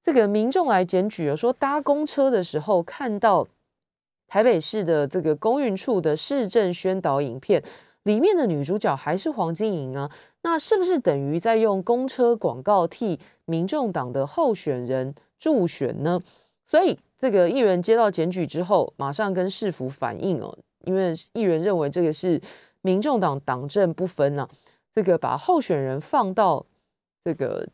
[0.03, 3.47] 这个民众来检举了，说搭公车的时候看到
[4.27, 7.63] 台北市的这个公运处的市政宣导影片，
[8.03, 10.11] 里面的女主角还是黄金莹啊，
[10.43, 16.21] 那是不是等于在用公车广告替民众党的候选人助选呢？
[16.67, 16.99] 所以。
[17.23, 22.37] 这个议员接到检举之后，马上跟市府反映哦，因为议员认为这个是
[22.81, 24.45] 民众党党政不分呐，
[24.93, 26.65] 这个把候选人放到
[27.23, 27.65] 这个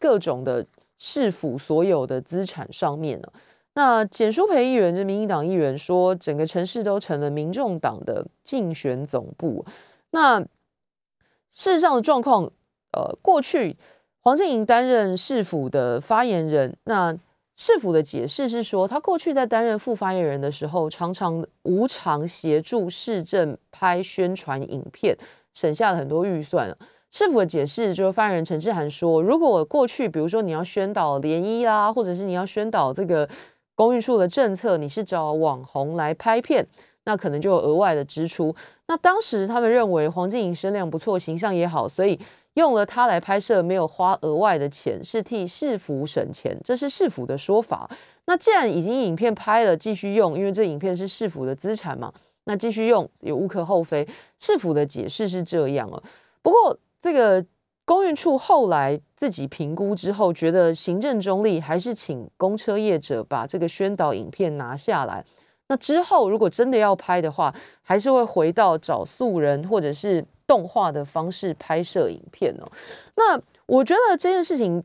[0.00, 0.66] 各种的
[0.98, 3.32] 市府所有的资产上面呢，
[3.74, 9.64] 那简书培议员，这民进党议员说，整个城市都成了民众党的竞选总部。
[10.10, 12.50] 那事实上的状况，
[12.90, 13.76] 呃，过去
[14.22, 17.16] 黄静莹担任市府的发言人，那
[17.56, 25.16] 市府的解释是说，他过去在担任副发言人的时候，常常无偿协助市政拍宣传影片，
[25.54, 26.76] 省下了很多预算。
[27.10, 33.26] 市府的解释就是，发言人陈志涵说，如果过去比如说你要宣导联谊啦，或者是你要宣导这个
[33.74, 36.66] 公寓处的政策，你是找网红来拍片，
[37.04, 38.54] 那可能就有额外的支出。
[38.86, 42.20] 那当时他们认为黄静莹声量不错，形象也好，所以
[42.56, 47.88] 用了它来拍摄，没有花额外的钱，是替市府省钱，这是市府的说法。
[48.26, 52.12] 那既然已经影片拍了，继续用，因为这影片是市府的资产嘛，
[52.44, 54.06] 那继续用也无可厚非。
[54.38, 56.02] 市府的解释是这样哦，
[56.42, 56.78] 不过。
[56.98, 57.44] 这个
[57.84, 65.24] 公运处后来自己评估之后，觉得行政中立，还是请公车业者把这个宣导影片拿下来。
[65.68, 72.70] 那之后如果真的要拍的话，还是会回到找素人或者是动画的方式拍摄影片哦。
[73.16, 74.82] 那我觉得这件事情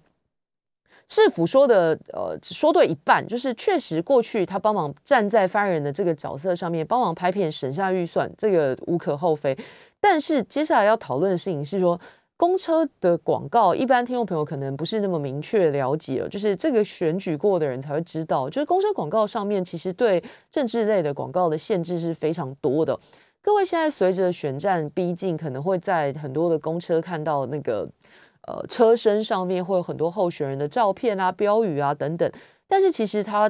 [1.07, 9.57] 市府说的，呃，说对一半，就是确实过去他帮忙站在发言人的这个角色上面帮忙拍片，省下预算，这个无可厚非。
[9.99, 11.99] 但是接下来要讨论的事情是说，
[12.41, 22.99] 公车的广告，一般听众朋友可能不是那么明确了解，就是这个选举过的人才会知道，就是公车广告上面其实对政治类的广告的限制是非常多的。
[23.43, 27.87] 各位现在随着选战逼近，可能会在很多的公车看到那个
[28.47, 32.27] 呃车身上面会有很多候选人的照片啊、标语啊等等，
[32.67, 33.43] 但是其实他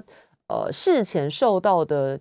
[0.49, 2.19] 呃事前受到的。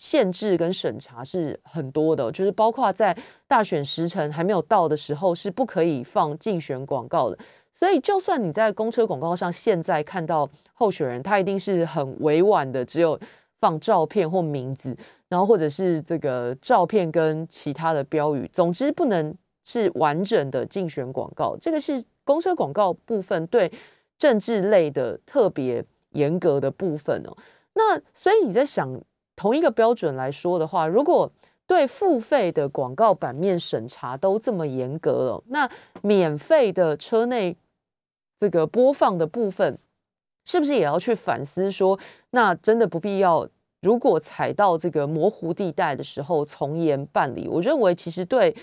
[0.00, 3.14] 限制跟审查是很多的，就是包括在
[3.46, 7.38] 大选时辰还没有到的时候，是不可以放竞选广告的。
[7.70, 13.20] 所以，就算你在公车广告上现在看到候选人，他一定是很委婉的，只有
[13.60, 14.96] 放照片或名字，
[15.28, 19.34] 然后或者是这个照片跟其他的标语，总之不能
[19.64, 21.54] 是完整的竞选广告。
[21.60, 23.70] 这个是公车广告部分对
[24.16, 27.36] 政治类的特别严格的部分哦。
[27.74, 28.98] 那所以你在想？
[29.40, 31.32] 同一个标准来说的话，如果
[31.66, 35.70] 对付费的广告版面审查都这么严格了，那
[36.02, 37.56] 免费的车内
[38.38, 39.78] 这个播放的部分，
[40.44, 41.98] 是不是也要去反思说，
[42.32, 43.48] 那真的不必要？
[43.80, 47.48] 如果踩到这个模糊地带的时候，从严办理？
[47.48, 48.54] 我认为其实对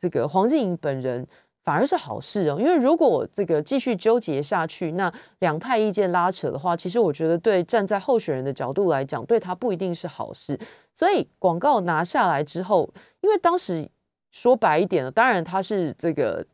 [0.00, 1.26] 这个黄静莹本人。
[1.64, 10.58] 反而是好事哦，因为如果这个继续纠结下去，那两派意见拉扯的话，其实我觉得对站在候选人的角度来讲，对他不一定是好事。
[10.92, 13.88] 所以广告拿下来之后，因为当时
[14.30, 16.44] 说白一点了，当然他是这个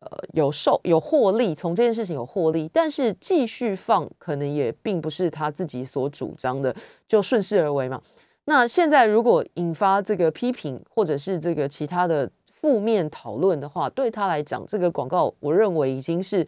[0.00, 6.74] 呃有受有获利，从这件事情有获利，但是继续放可能也并不是他自己所主张的，
[7.06, 8.02] 就顺势而为嘛。
[8.46, 12.28] 那现在如果引发这个批评，或者是这个其他的。
[12.60, 16.44] 负面讨论的话，对他来讲，这个广告我认为已经是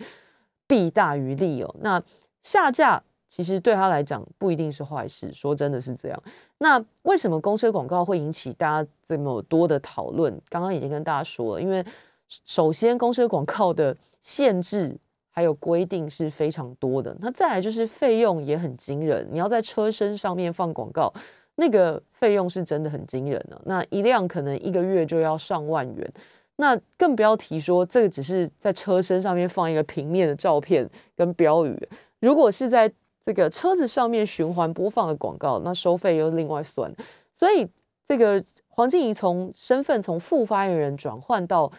[0.66, 1.72] 弊大于利哦。
[1.80, 2.02] 那
[2.42, 6.22] 下架其实对他来讲不一定是坏事，说真的是这样。
[6.58, 10.36] 那为什么公车广告会引起大家这么多的讨论？
[10.48, 11.84] 刚刚已经跟大家说了，因为
[12.26, 14.96] 首先公车广告的限制
[15.30, 21.12] 还有规定是非常多的，那再来就是费用也很惊人，你要在车身上面放广告。
[21.60, 26.12] 那个费用是真的很惊人的，那一辆可能一个月就要上万元，
[26.56, 32.90] 那更不要提说这个只是在车身上面放一个平面的照片跟标语，如果是在
[33.22, 36.90] 这个车子上面循环播放的广告，那收费又另外算。
[37.34, 37.68] 所以
[38.06, 41.70] 这个黄静怡从身份从副发言人转换到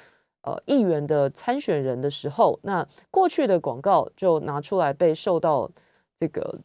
[0.43, 5.67] 呃议员的参选人的时候，那过去的广告就拿出来被受到
[6.19, 6.59] 这个。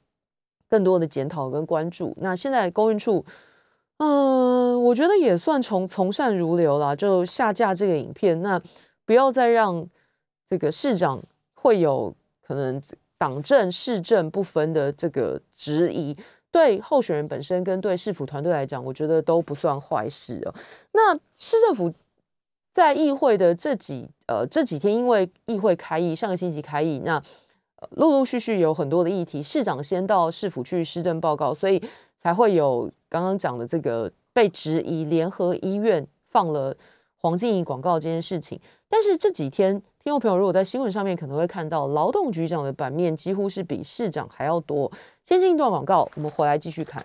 [0.69, 2.13] 更多的检讨跟关注。
[2.21, 3.25] 那现在公运处，
[3.99, 8.43] 嗯，我觉得也算从从善如流啦，就下架这个影片。
[8.43, 8.61] 那
[9.05, 9.89] 不要再让
[10.51, 11.23] 这个市长
[11.55, 12.83] 会有可能
[13.17, 16.17] 党政市政不分的这个质疑。
[16.51, 20.55] 对候选人本身跟对市府团队来讲，我觉得都不算坏事哦。
[20.93, 21.93] 那市政府
[22.73, 27.23] 在议会的这几呃这几天，因为议会开议，上个星期开议，那。
[27.91, 31.83] 陆陆续续有很多的议题，市长先到市府去施政报告，所以
[32.23, 36.75] 才会有刚刚讲的这个被质疑联合医院放了
[37.19, 38.59] 黄静怡广告这件事情。
[38.89, 44.91] 但是这几天，听众朋友如果在新闻上面可能会看到，劳动局长的版面几乎是比市长还要多。
[45.25, 47.05] 先进一段广告，我们回来继续看。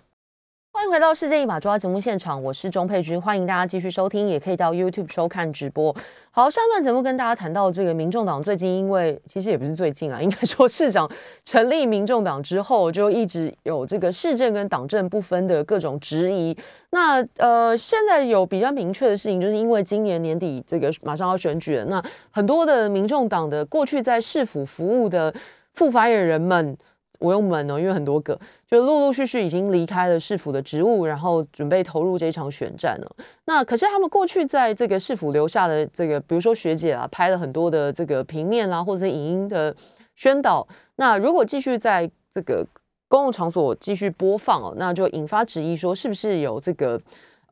[0.74, 5.94] 欢迎回到世界一把抓节目现场，我是钟佩君，欢迎大家继续收听，也可以到 YouTube 收看直播。
[6.30, 11.08] 好，上段节目跟大家谈到这个民众党最近，因为其实也不是最近啊，应该说市长
[11.44, 16.56] 成立民众党之后，就一直有这个市政跟党政不分的各种质疑。
[16.88, 25.32] 那呃，现在有比较明确的事情，就是因为今年年底这个马上要选举了，那很多的民众党的过去在市府服务的
[25.74, 26.74] 副发言人们。
[27.22, 33.16] 我用门哦，因为很多个，就陆陆续续已经离开了市府的职务，然后准备投入这一场选战了。
[33.44, 39.74] 那可是他们过去在这个市府留下的这个，比如说学姐啊，拍了很多的这个平面啦，或者是影音的
[40.16, 40.66] 宣导。
[40.96, 42.66] 那如果继续在这个
[43.08, 47.00] 公共场所继续播放哦，那就引发质疑，说是不是有这个。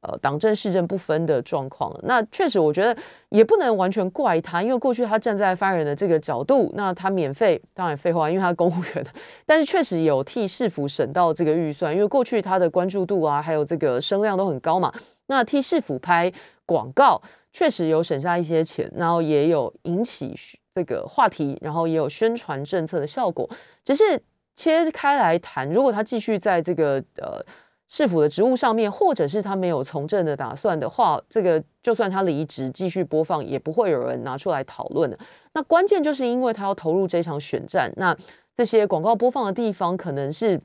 [0.03, 2.97] 呃，党政市政不分的状况，那确实我觉得
[3.29, 9.07] 也不能完全怪他，因为过去他站在发言人的这个角度，那他免费当然废话，因为他公务员，
[9.45, 14.91] 但是确实有替市府省到这个预算，因为过去他的关注度啊，还有这个声量都很高嘛，
[15.27, 16.33] 那替市府拍
[16.65, 17.21] 广告
[17.53, 20.35] 确实有省下一些钱，然后也有引起
[20.75, 23.47] 这个话题，然后也有宣传政策的效果，
[23.85, 24.23] 只是
[24.57, 27.45] 切开来谈，如果他继续在这个呃。
[27.93, 35.19] 市府的职务上面，或者是他没有从政的打算的话，这个就算他离职继续播放，也不会有人拿出来讨论的。
[35.55, 38.17] 那关键就是因为他要投入这场选战，那
[38.57, 40.61] 这些广告播放的地方可能是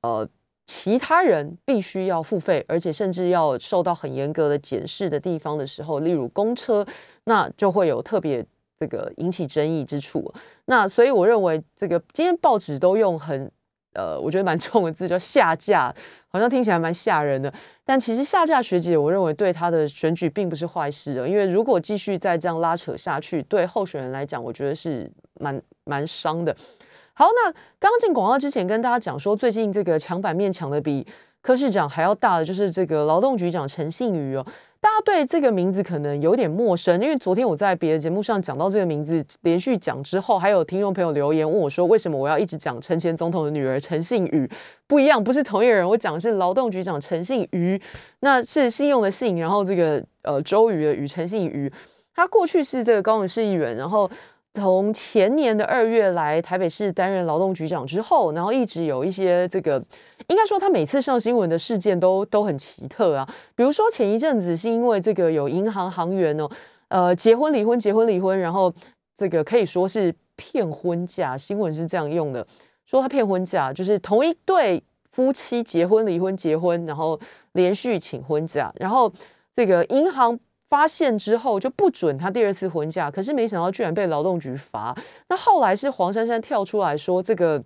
[0.00, 0.26] 呃
[0.66, 6.86] 其他人必须要付费，而且甚至要受到很严格的检视的地方的时候，例如公车，
[7.24, 8.42] 那就会有特别
[8.80, 10.32] 这个引起争议之处。
[10.64, 13.52] 那所以我认为，这个今天报纸都用很。
[13.94, 15.94] 呃，我觉得蛮重的字叫下架，
[16.28, 17.52] 好像听起来蛮吓人的。
[17.84, 26.54] 但其实下架学姐，我认为对她的选举并不是坏事的，因为如果继续再这样拉扯下去，对候选人来讲，我觉得是蛮蛮伤的。
[27.12, 31.06] 好，那刚进广告之前跟大家讲说，最近这个抢版面抢的比
[31.40, 34.44] 柯市长还要大的，就是这个劳动局长陈信宇哦。
[34.84, 44.46] 大家对这个名字可能有点陌生，因为昨天我在别的节目上讲到这个名字，连续讲之后，还有听众朋友留言问我说，为什么我要一直讲陈前总统的女儿陈信宇？
[44.86, 45.88] 不一样，不是同一个人。
[45.88, 47.80] 我讲的是劳动局长陈信瑜，
[48.20, 51.72] 那是信用的信，然后这个呃周瑜的瑜，陈信瑜，
[52.14, 54.10] 他过去是这个高雄市议员，然后。
[54.54, 59.84] 从前年的二月来台北市担任劳动局长之后，然后一直有一些这个，
[60.28, 63.28] 应该说他每次上新闻的事件都都很奇特啊。
[63.56, 66.48] 比如说前一阵子是因为这个有银行行员哦，
[66.86, 68.72] 呃，结婚离婚，结婚离婚，然后
[69.16, 72.46] 这个可以说是骗婚假，新闻是这样用的，
[72.86, 74.80] 说他骗婚假，就是同一对
[75.10, 77.18] 夫妻结婚离婚结婚，然后
[77.54, 79.12] 连续请婚假，然后
[79.56, 80.38] 这个银行。
[80.68, 84.96] 发现之后就不准他第二次婚嫁，可是没想到居然被劳动局罚。
[85.28, 87.62] 那后来是黄珊珊跳出来说这个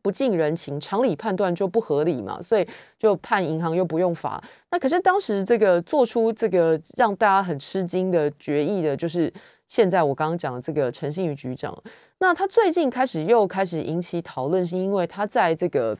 [0.00, 2.66] 不近人情，常理判断就不合理嘛，所以
[2.98, 4.42] 就判银行又不用罚。
[4.70, 9.32] 那可是当时这个做出这个让大家很吃惊的决议的，就是
[9.68, 11.76] 现在我刚刚讲的这个陈信宇局长。
[12.18, 15.96] 那他最近开始又开始引起讨论，是因为他在这个。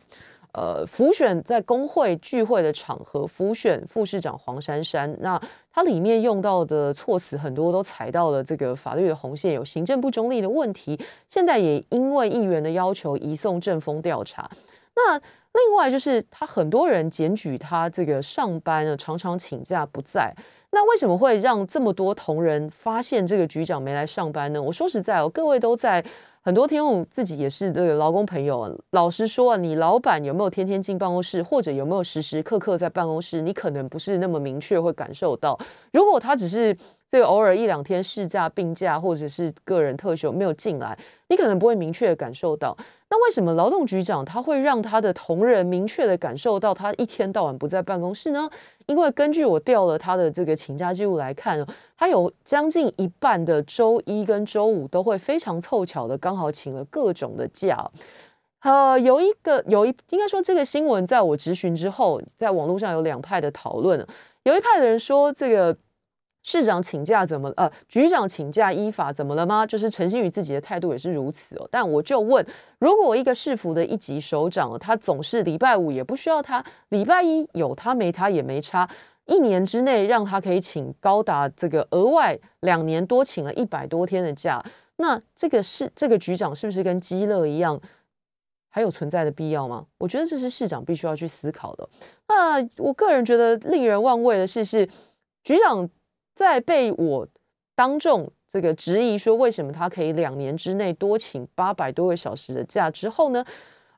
[0.55, 5.41] 呃，浮选在工会聚会的场合，浮选副市长黄珊珊，那
[5.73, 11.01] 他里面用到的措辞很多都踩到了这个法律的红线，有行政不中立的问题。
[11.31, 14.51] 现在也因为议员的要求移送政风调查。
[14.95, 20.35] 那另外就是他很多人检举他这个上班呢常常请假不在，
[20.71, 24.61] 那为什么会让这么多同仁发现这个局长没来上班呢？
[24.61, 26.05] 我说实在哦，各位都在。
[26.45, 35.57] 很多听众自己也是这个劳工朋友，老实说啊，你老板有没有天天进办公室，或者有没有时时刻刻在办公室，你可能不是那么明确会感受到。
[35.93, 36.77] 如果他只是
[37.13, 40.99] 这个偶尔一两天事假、病假，或者是个人特休没有进来，
[41.29, 42.75] 你可能不会明确的感受到。
[43.11, 48.49] 那为什么劳动局长他会让他的同仁明确的感受到他一天到晚不在办公室呢？
[48.87, 51.63] 因为根据我调了他的这个请假记录来看，
[51.99, 57.91] 他有将近一半的周一跟周五都会非常凑巧的刚好请了各种的假。
[58.63, 64.07] 呃，有一个有一应该说这个新闻在我质询之后，在网络上有两派的讨论，
[64.45, 65.77] 有一派的人说这个。
[66.45, 69.65] 市长请假怎么呃，局长请假依法怎么了吗？
[69.65, 71.69] 就是陈新宇自己的态度也是如此哦。
[71.71, 72.45] 但我就问，
[72.81, 78.89] 如果一个市府的一级首长，他总是礼拜五也不需要他，礼拜一有他没他也没差，
[79.27, 84.61] 一年之内让他可以请高达这个额外两年多请了一百多天的假，
[84.97, 87.81] 那这个是这个局长是不是跟基乐一样，
[88.69, 89.87] 还有存在的必要吗？
[89.97, 91.89] 我觉得这是市长必须要去思考的。
[92.27, 94.89] 那我个人觉得令人忘味的事是
[95.45, 95.89] 局长。
[96.35, 97.27] 在被我
[97.75, 103.45] 当众这个质疑说为什么他可以两年之内多请八百多个小时的假之后呢？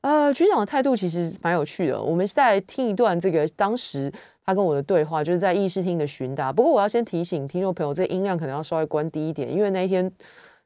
[0.01, 1.99] 呃，局长的态度其实蛮有趣的。
[1.99, 4.13] 我们再听一段这个当时
[4.45, 6.53] 他跟我的对话，就是在议事厅的询答。
[6.53, 10.13] 不过我要先提醒听众朋友，这音量可能要稍微关低一点，因为那一天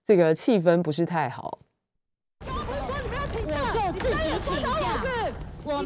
[0.05, 1.61] 这个气氛不是太好。
[2.41, 4.73] 我不是说你不要请假，是因为
[5.63, 5.83] 我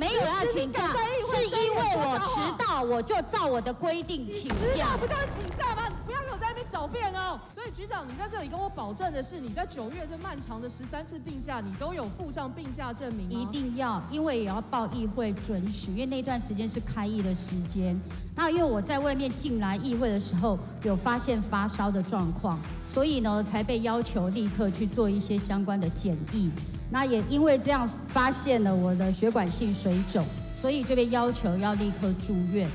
[1.82, 4.96] 迟到，我就照我的规定请假。
[4.96, 5.82] 不就是请假吗？
[6.06, 7.40] 不要给我在那边狡辩哦。
[7.54, 17.98] 所以局长，你在这里跟我保证的是，你在九月这漫长的十三次病假，你都有附上病假证明一定要，因为也要报议会准许，因为那段时间是开议的时间。
[18.34, 26.50] 那因为我在外面进来议会的时候，有发现发烧的状况，所以呢才被要求立刻去做一些相关的检疫。
[26.90, 30.24] 那也因为这样发现了我的血管性水肿，
[30.62, 32.68] 所以就被要求要立刻住院。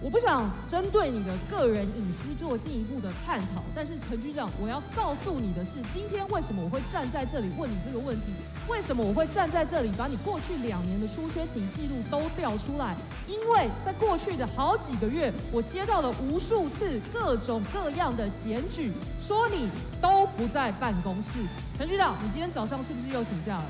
[0.00, 8.26] 我不想针对你的个人隐私做进一步的探讨，但是陈局长，我要告诉你的是，今天为什么我会站在这里问你这个问题？
[8.68, 12.94] 为什么我会站在这里把你过去两年的出缺勤记录都调出来？
[13.26, 21.38] 因为在过去的好几个月，我接到了无数次各种各样的检举，说你都不在办公室。
[21.78, 23.64] 陈局长，你今天早上是不是又请假了？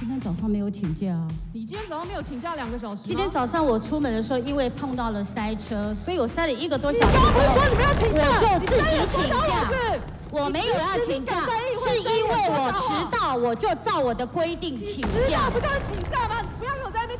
[0.00, 1.26] 今天早上没有请假啊！
[1.52, 7.06] 你今天早上没有请假两个小时今天早上我出门的时候，因为碰到了塞车，所以我塞了一个多小时。
[7.06, 8.22] 你刚不是说你不要请假？
[8.28, 9.36] 我就自己请假。
[10.30, 11.34] 我没有要请假，
[11.76, 15.08] 是因为我迟到，我就照我的规定请假。
[15.08, 16.33] 迟到不叫请假吗？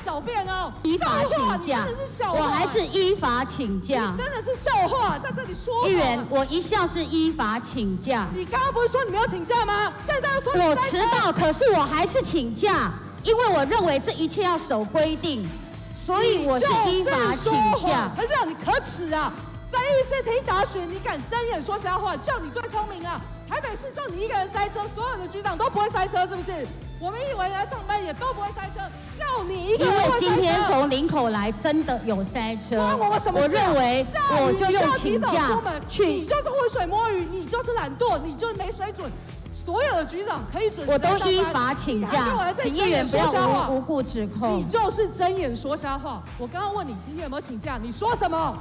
[0.04, 0.72] 不要给我在那边狡辩哦！
[0.82, 1.86] 依法请假，
[2.30, 4.12] 我还是依法请假。
[4.16, 5.88] 真的是笑话，在这里说。
[5.88, 8.26] 议员，我一向是依法请假。
[8.34, 9.92] 你刚刚不是说你没有请假吗？
[10.00, 12.92] 现在说我迟到，可是我还是请假，
[13.22, 15.48] 因为我认为这一切要守规定，
[15.94, 17.52] 所以我是依法请
[17.88, 18.10] 假。
[18.14, 19.32] 陈市长，你可耻啊！
[19.72, 22.16] 在议事厅打雪，你敢睁眼说瞎话？
[22.16, 23.20] 叫你最聪明啊！
[23.48, 26.66] 台北市就你一个人塞车，所有的局长都不会塞车，是不是？
[27.04, 28.80] 我们以为来上班也都不会塞车，
[29.18, 34.06] 就你一个人因为今天从林口来真的有塞车，我什么我认为
[34.40, 36.06] 我就用请假去。
[36.06, 39.12] 你就是浑水摸鱼，你就是懒惰，你就是没水准。
[39.52, 42.24] 所有的局长可以准时我都依法请假，
[42.60, 44.56] 请议员不要无故指控。
[44.58, 46.22] 你就是睁眼说瞎话。
[46.38, 48.56] 我刚刚问你今天有没有请假，你说什么？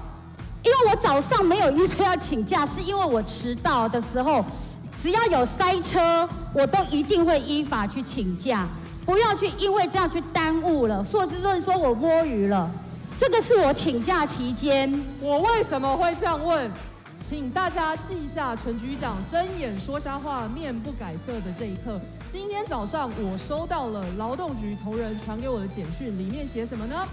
[0.64, 4.44] 因为我早上没有预备要请假，是因为我迟到的时候，
[5.04, 8.66] 只要有塞车，我都一定会依法去请假，
[9.06, 11.04] 不要去因为这样去耽误了。
[11.04, 12.72] 硕士论说我摸鱼了，
[13.18, 14.90] 这个是我请假期间。
[15.20, 16.72] 我为什么会这样问？
[17.22, 22.00] 请大家记下陈局长睁眼说瞎话、面不改色的这一刻。
[22.30, 27.06] 今天早上我收到了劳动局同仁传给我的简讯，里面写什么呢？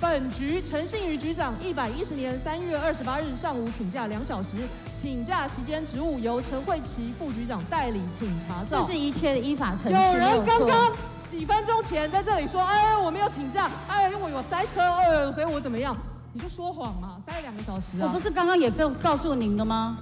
[0.00, 4.56] 本局陈信宇局长一百一十年三月二十八日上午请假两小时，
[5.00, 8.80] 请假期间职务由陈慧琪副局长代理，请查照。
[8.80, 10.02] 这是一切的依法程序。
[10.02, 10.90] 有人刚刚
[11.28, 15.94] 几分钟前在这里说，哎，我没有请假，哎，因为我塞车，呃，所以我怎么样？
[16.32, 18.06] 你就说谎嘛，塞了两个小时啊。
[18.06, 19.98] 我不是刚刚也告告诉您的吗？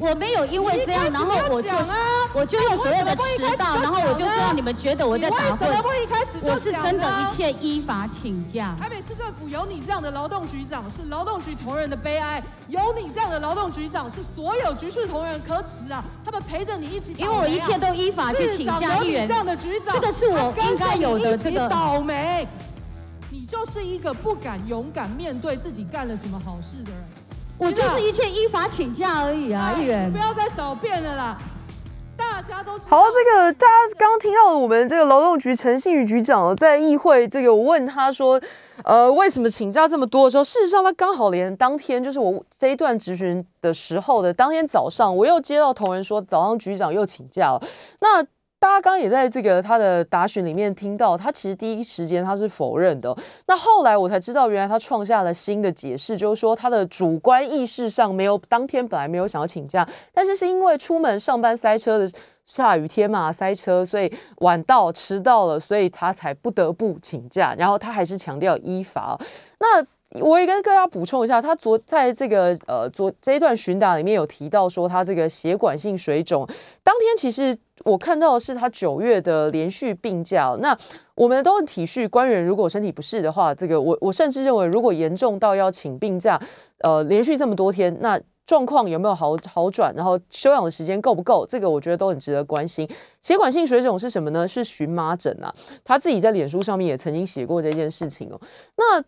[0.00, 1.68] 我没有因为这样，然后我就
[2.32, 5.70] 我就用所谓的迟到，然后我就让你们觉得我在打混。
[5.82, 8.74] 不一开始就我是真的一切依法请假。
[8.80, 16.02] 台北市政府有你这样的劳动局长是劳动局同仁的悲哀，有你这样的劳动局长是所有局处同仁可耻啊！
[16.24, 19.02] 他们陪着你一起，因为我一切都依法去请假。
[19.02, 22.48] 议员这样的局长，这个是我应该有的这个倒霉。
[23.30, 27.04] 你就是一个不敢勇敢面对自己干了什么好事的人。
[27.60, 31.38] 我就是一切依法请假而已啊，议员，不要再找辩了啦！
[32.16, 38.40] 大家都好，这个大家刚刚听到我们这个劳动局陈信宇局长在议会，这个我问他说，
[38.82, 47.62] 呃，为什么请假这么多的时候，事实上他刚好连当天就是我这一段质询的时候的当天早上，我又接到同仁说，早上局长又请假了，
[48.00, 48.24] 那。
[48.60, 53.16] 大家刚也在这个他的答询里面听到，他其实第一时间他是否认的。
[53.46, 62.06] 那后来我才知道，原来他创下了新的解释，就是说他的主观意识上没有当天本来没有想要请假，但是是因为出门上班塞车的
[62.44, 67.54] 下雨天嘛，塞车，所以晚到迟到了，所以他才不得不请假。
[67.56, 69.18] 然后他还是强调依法。
[69.58, 69.82] 那
[70.20, 76.46] 我也跟大家补充一下，他昨在这个呃昨这一段询答里面有提到说，他这个血管性水肿，
[76.84, 77.56] 当天其实。
[77.84, 80.76] 我看到的是他九月的连续病假，那
[81.14, 86.40] 我们都很体恤官员，如果身体不适的话，这个我我甚至认为，如果严重到要请病假，
[86.80, 92.88] 呃，连续这么多天，那状况有没有好好转，然后休养的时间够不够，这个我觉得都很值得关心。
[93.22, 94.46] 血管性水肿是什么呢？
[94.46, 95.54] 是荨麻疹啊，
[95.84, 98.40] 他自己在脸书上面也曾经写过这件事情哦。
[98.76, 99.02] 那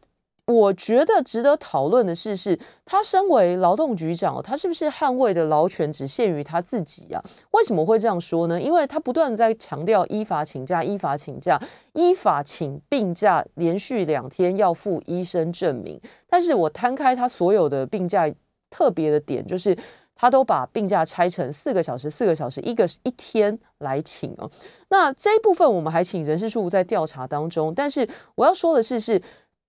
[0.47, 7.23] 我觉得值得讨论的是，是他身为劳动局长，他是不是捍卫的劳权只限于他自己啊？
[7.53, 8.61] 为什么会这样说呢？
[8.61, 11.61] 因为他不断在强调依法请假、依法请假、
[11.93, 16.01] 依法请病假，连续两天要附医生证明。
[16.29, 18.29] 但是我摊开他所有的病假，
[18.69, 19.77] 特别的点就是，
[20.17, 24.51] 他都把病假拆成四个小时、四个小时，一个一天来请哦。
[24.89, 27.73] 那这一部分我们还请人事处在调查当中。
[27.73, 29.23] 但是我要说的是，是。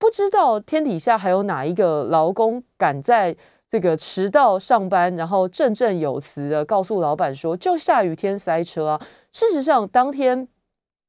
[0.04, 3.34] 不知道天底下还有哪一个劳工敢在
[3.72, 9.02] 这个迟到上班，然后振振有词的告诉老板说：“就下雨天塞车啊！”
[9.32, 10.46] 事实上，当天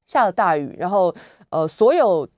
[0.06, 1.12] 下了大雨，然后
[1.50, 2.28] 呃，所有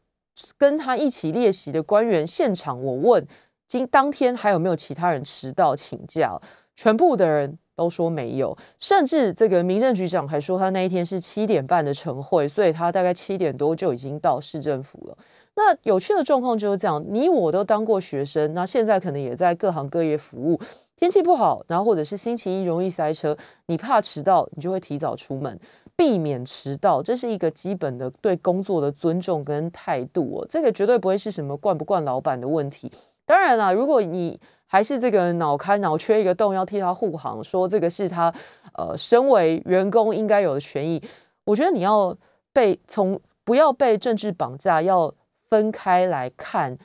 [0.56, 3.26] 跟他一起列席的官员现场，我问
[3.68, 6.40] 今当天还有没有其他人迟到请假，
[6.74, 15.18] 全部的人都说没有，甚至这个民政局长还说他那一天是七点半的晨会，所以他大概七点多就已经到市政府了。
[15.56, 20.60] 那有趣的状况就是这样，你我都当过学生，那现在可能也在各行各业服务。
[20.96, 23.36] 天气不好，然后或者是星期一容易塞车，
[23.66, 25.58] 你怕迟到，你就会提早出门，
[25.94, 30.46] 避免迟到，这是一个基本的对工作的尊重跟态度哦。
[30.48, 32.92] 这个绝对不会是什么惯不惯老板的问题。
[33.24, 38.32] 当然啦，如果你还是这个脑开脑缺一个洞要替他护航，说这个是他
[38.74, 41.02] 呃身为员工应该有的权益，
[41.44, 42.14] 我觉得你要
[42.52, 45.12] 被从不要被政治绑架，要。
[45.48, 46.76] 分开来看，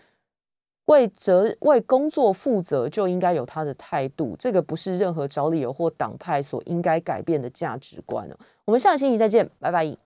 [0.85, 8.29] 为责为工作负责就应该有他的态度，这个不是任何找理由或党派所应该改变的价值观
[8.65, 9.97] 我们下个星期再见，拜拜。